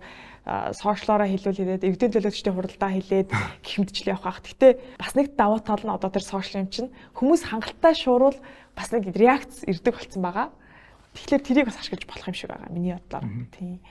[0.46, 3.30] сошиалороо хэлүүл хэлээд эрдэнэ төлөөлөгчтэй хуралдаа хэлээд
[3.66, 4.46] гихмдчлээ явах.
[4.46, 8.38] Гэхдээ бас нэг давуу тал нь одоо тэр сошиал юм чинь хүмүүс хангалттай шуурвал
[8.78, 10.48] бас нэг реакц ирдэг болсон байгаа.
[11.18, 12.70] Тэгэхээр тэрийг бас ашиглаж болох юм шиг байгаа.
[12.70, 13.26] Миний бодлоор.
[13.58, 13.82] Тийм.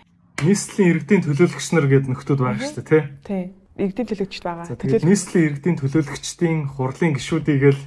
[0.47, 3.03] Нийслэлийн иргэдийн төлөөлөгч нар гэдэг нөхдүүд байгаа шүү дээ, тий?
[3.27, 3.45] Тий.
[3.75, 4.67] Иргэдийн төлөөлөгчд байгаа.
[4.79, 7.83] Нийслэлийн иргэдийн төлөөлөгчдийн хурлын гишүүдийг л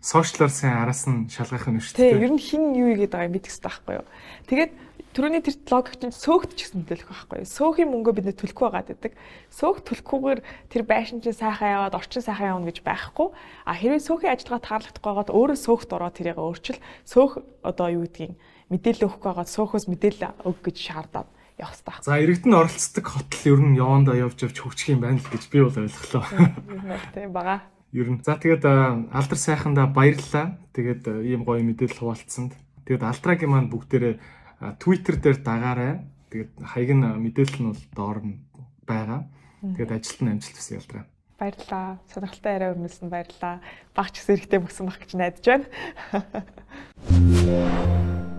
[0.00, 2.12] сошиалар сайн араас нь шалгах нь шүү дээ.
[2.14, 4.06] Тий, ер нь хин юу игээд байгааг мэдэх хэрэгтэй байхгүй юу?
[4.46, 4.72] Тэгээд
[5.18, 7.42] Төрөний тэр логик чинь сөөгт ч гэсэн төлөх байхгүй.
[7.48, 9.12] Сөөхийн мөнгөө бид нэ төлөхгүй байгаад байдаг.
[9.50, 10.40] Сөөгт төлөхгүйгээр
[10.70, 13.32] тэр байшин чинь сайхан яваад орчин сайхан явна гэж байхгүй.
[13.66, 16.78] А хэрвээ сөөхийн ажиллагаа таарлагдахгүй байгаад өөрөө сөөгт ороод тэрийг өөрчил
[17.08, 18.36] сөөх одоо юу гэдгийг
[18.68, 22.04] мэдээлэл өгөхгүй байгаад сөөхөөс мэдээлэл өг гэж шаардаад явах хэрэгтэй.
[22.04, 25.58] За иргэдэн оролцдог хотл ер нь явандаа явж явж хөгжих юм байна л гэж би
[25.64, 26.24] бол ойлголоо.
[27.16, 27.64] Тийм бага.
[27.92, 28.64] Ер нь за тэгээд
[29.08, 30.60] алдар сайхандаа баярлалаа.
[30.76, 32.52] Тэгээд ийм гоё мэдээлэл хуваалцсанд.
[32.84, 34.14] Тэгээд алдрагийн маань бүгдээрээ
[34.76, 36.04] Twitter дээр дагаарай.
[36.28, 38.44] Тэгээд хаяг нь мэдээлэл нь бол доор нь
[38.84, 39.24] байгаа.
[39.64, 41.08] Тэгээд ажилт нь амжилт хүсье ялдраа.
[41.40, 41.96] Баярлалаа.
[42.12, 43.64] Сонирхолтой яриа өрнөсөн баярлалаа.
[43.96, 45.66] Багч хэсэг хэрэгтэй мөсөн баг гэж найдаж байна.